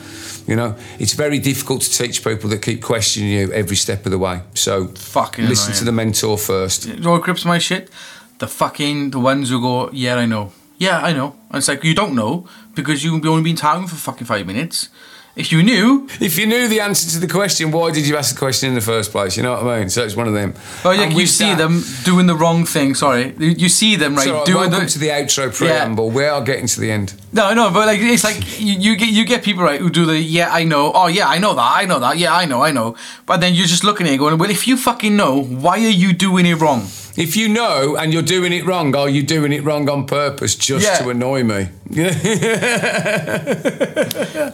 You 0.48 0.56
know, 0.56 0.74
it's 0.98 1.12
very 1.12 1.38
difficult 1.38 1.82
to 1.82 1.90
teach 1.90 2.24
people 2.24 2.48
that 2.50 2.62
keep 2.62 2.82
questioning 2.82 3.30
you 3.30 3.52
every 3.52 3.76
step 3.76 4.06
of 4.06 4.12
the 4.12 4.18
way. 4.18 4.40
So 4.54 4.86
Fucking 4.88 5.46
listen 5.46 5.74
to 5.74 5.84
the 5.84 5.92
mentor 5.92 6.38
first. 6.38 6.86
You 6.86 6.96
know 6.96 7.10
what 7.12 7.22
grips 7.22 7.44
my 7.44 7.58
shit? 7.58 7.90
The 8.38 8.48
fucking 8.48 9.10
the 9.10 9.20
ones 9.20 9.50
who 9.50 9.60
go, 9.60 9.90
yeah, 9.92 10.16
I 10.16 10.26
know, 10.26 10.52
yeah, 10.78 11.00
I 11.02 11.12
know. 11.12 11.36
And 11.50 11.58
it's 11.58 11.68
like 11.68 11.84
you 11.84 11.94
don't 11.94 12.14
know 12.14 12.48
because 12.74 13.04
you've 13.04 13.24
only 13.26 13.42
been 13.42 13.56
talking 13.56 13.86
for 13.88 13.96
fucking 13.96 14.26
five 14.26 14.46
minutes. 14.46 14.88
If 15.36 15.52
you 15.52 15.62
knew, 15.62 16.08
If 16.20 16.36
you 16.36 16.46
knew 16.46 16.66
the 16.66 16.80
answer 16.80 17.08
to 17.12 17.20
the 17.20 17.32
question, 17.32 17.70
why 17.70 17.92
did 17.92 18.08
you 18.08 18.16
ask 18.16 18.34
the 18.34 18.38
question 18.38 18.70
in 18.70 18.74
the 18.74 18.80
first 18.80 19.12
place? 19.12 19.36
You 19.36 19.44
know 19.44 19.52
what 19.52 19.66
I 19.72 19.78
mean? 19.78 19.88
So 19.88 20.02
it's 20.02 20.16
one 20.16 20.26
of 20.26 20.34
them. 20.34 20.54
oh 20.84 20.90
yeah, 20.90 21.08
you 21.10 21.26
see 21.28 21.44
that- 21.44 21.58
them 21.58 21.84
doing 22.04 22.26
the 22.26 22.34
wrong 22.34 22.64
thing. 22.66 22.96
Sorry, 22.96 23.34
you 23.38 23.68
see 23.68 23.94
them 23.96 24.16
right 24.16 24.26
right, 24.26 24.46
doing 24.46 24.70
welcome 24.70 24.86
the. 24.86 24.90
to 24.90 24.98
the 24.98 25.08
outro 25.10 25.54
preamble. 25.54 26.10
We 26.10 26.24
are 26.24 26.42
getting 26.42 26.66
to 26.66 26.80
the 26.80 26.90
end. 26.90 27.14
No, 27.30 27.52
no, 27.52 27.70
but 27.70 27.86
like 27.86 28.00
it's 28.00 28.24
like 28.24 28.38
you, 28.58 28.72
you 28.78 28.96
get 28.96 29.10
you 29.10 29.24
get 29.26 29.42
people 29.44 29.62
right 29.62 29.78
who 29.80 29.90
do 29.90 30.06
the 30.06 30.18
yeah 30.18 30.48
I 30.50 30.64
know 30.64 30.92
oh 30.94 31.08
yeah 31.08 31.28
I 31.28 31.38
know 31.38 31.54
that 31.54 31.72
I 31.80 31.84
know 31.84 31.98
that 32.00 32.16
yeah 32.16 32.34
I 32.34 32.46
know 32.46 32.62
I 32.62 32.70
know, 32.72 32.96
but 33.26 33.40
then 33.40 33.54
you're 33.54 33.66
just 33.66 33.84
looking 33.84 34.06
at 34.06 34.14
it 34.14 34.18
going 34.18 34.38
well 34.38 34.50
if 34.50 34.66
you 34.66 34.76
fucking 34.78 35.14
know 35.14 35.42
why 35.42 35.76
are 35.84 35.90
you 35.90 36.12
doing 36.14 36.46
it 36.46 36.54
wrong? 36.54 36.88
If 37.16 37.36
you 37.36 37.48
know 37.48 37.96
and 37.96 38.12
you're 38.12 38.22
doing 38.22 38.52
it 38.52 38.64
wrong, 38.64 38.94
are 38.96 39.08
you 39.08 39.22
doing 39.22 39.52
it 39.52 39.62
wrong 39.64 39.90
on 39.90 40.06
purpose 40.06 40.54
just 40.54 40.86
Yeah. 40.86 40.96
to 40.98 41.10
annoy 41.10 41.42
me? 41.44 41.68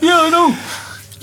Yeah, 0.00 0.20
I 0.20 0.30
know. 0.30 0.56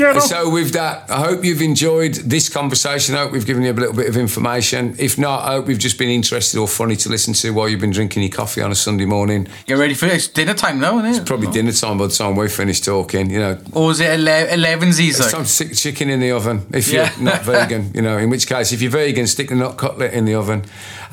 Yeah, 0.02 0.14
I. 0.14 0.20
So 0.20 0.50
with 0.50 0.74
that, 0.74 1.10
I 1.10 1.20
hope 1.20 1.44
you've 1.46 1.62
enjoyed 1.62 2.16
this 2.16 2.50
conversation. 2.50 3.16
I 3.16 3.20
hope 3.20 3.32
we've 3.32 3.46
given 3.46 3.64
you 3.64 3.72
a 3.72 3.74
little 3.74 3.94
bit 3.96 4.08
of 4.10 4.18
information. 4.18 4.96
If 4.98 5.18
not, 5.18 5.44
I 5.48 5.54
hope 5.54 5.68
we've 5.68 5.78
just 5.80 5.98
been 5.98 6.10
interested 6.10 6.58
or 6.60 6.68
funny 6.68 6.96
to 6.98 7.10
listen 7.10 7.34
to 7.36 7.52
while 7.54 7.70
you've 7.70 7.80
been 7.82 7.92
drinking 7.92 8.24
your 8.24 8.32
coffee 8.32 8.62
on 8.62 8.72
a 8.72 8.76
Sunday 8.76 9.06
morning. 9.06 9.48
Get 9.68 9.78
ready 9.78 9.94
for 9.94 10.08
it. 10.08 10.14
It's 10.14 10.28
dinner 10.28 10.54
time 10.54 10.80
now, 10.80 10.98
isn't 11.00 11.06
it? 11.12 11.18
It's 11.18 11.28
probably 11.28 11.52
dinner 11.52 11.72
time 11.72 11.98
by 11.98 12.08
the 12.08 12.14
time 12.14 12.36
we 12.36 12.48
finish 12.50 12.82
talking. 12.82 13.30
You 13.30 13.40
know, 13.40 13.58
Or 13.74 13.92
is 13.92 14.00
it 14.00 14.20
11 14.20 14.94
Z's? 14.94 15.20
it's 15.20 15.32
time 15.32 15.44
to 15.44 15.50
stick 15.50 15.70
the 15.70 15.76
chicken 15.76 16.10
in 16.10 16.20
the 16.20 16.32
oven 16.32 16.66
if 16.74 16.88
Yeah. 16.92 17.12
you're 17.16 17.26
not 17.26 17.42
vegan. 17.46 17.92
You 17.94 18.02
know, 18.02 18.18
in 18.18 18.30
which 18.30 18.48
case, 18.48 18.72
if 18.72 18.82
you're 18.82 18.92
vegan, 18.92 19.28
stick 19.28 19.50
the 19.50 19.56
nut 19.56 19.78
cutlet 19.78 20.14
in 20.14 20.26
the 20.26 20.36
oven, 20.36 20.64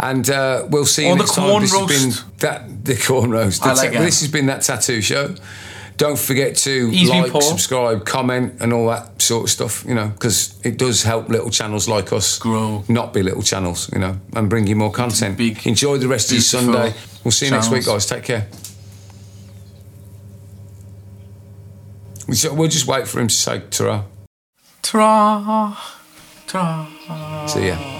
and 0.00 0.28
uh, 0.30 0.64
we'll 0.70 0.86
see 0.86 1.04
you 1.06 1.10
Or 1.12 1.16
the 1.16 1.22
next 1.24 1.34
time. 1.34 1.48
Quorn 1.48 1.62
This 1.62 1.72
has 1.72 1.80
roast. 1.80 1.90
been 1.90 2.38
that 2.38 2.84
the 2.84 2.94
Quorn 2.96 3.30
roast. 3.30 3.62
I 3.64 3.70
The 3.70 3.74
like 3.74 3.92
ta- 3.92 3.98
it. 3.98 4.04
This 4.04 4.20
has 4.20 4.30
been 4.30 4.46
that 4.46 4.62
tattoo 4.62 5.00
show. 5.02 5.34
Don't 5.98 6.18
forget 6.18 6.56
to 6.58 6.88
He's 6.90 7.10
like, 7.10 7.32
Paul. 7.32 7.40
subscribe, 7.42 8.06
comment, 8.06 8.54
and 8.60 8.72
all 8.72 8.86
that 8.88 9.20
sort 9.20 9.44
of 9.44 9.50
stuff. 9.50 9.84
You 9.84 9.94
know, 9.94 10.08
because 10.08 10.54
it 10.64 10.78
does 10.78 11.02
help 11.02 11.28
little 11.28 11.50
channels 11.50 11.88
like 11.88 12.12
us 12.12 12.38
Grow. 12.38 12.84
not 12.88 13.12
be 13.12 13.22
little 13.22 13.42
channels. 13.42 13.90
You 13.92 13.98
know, 13.98 14.16
and 14.34 14.48
bring 14.48 14.66
you 14.68 14.76
more 14.76 14.92
content. 14.92 15.36
big, 15.36 15.66
Enjoy 15.66 15.98
the 15.98 16.06
rest 16.08 16.28
of 16.30 16.34
your 16.36 16.42
Sunday. 16.42 16.94
We'll 17.24 17.32
see 17.32 17.46
you 17.46 17.50
next 17.52 17.70
week, 17.70 17.84
guys. 17.84 18.06
Take 18.06 18.22
care. 18.22 18.46
We 22.28 22.34
ju- 22.36 22.54
We'll 22.54 22.68
just 22.70 22.86
wait 22.86 23.08
for 23.08 23.20
him 23.20 23.28
to 23.28 23.34
say 23.34 23.60
ta 23.70 24.04
Ta-ra. 24.82 25.76
Ta-ra. 26.46 27.46
See 27.46 27.66
ya. 27.68 27.97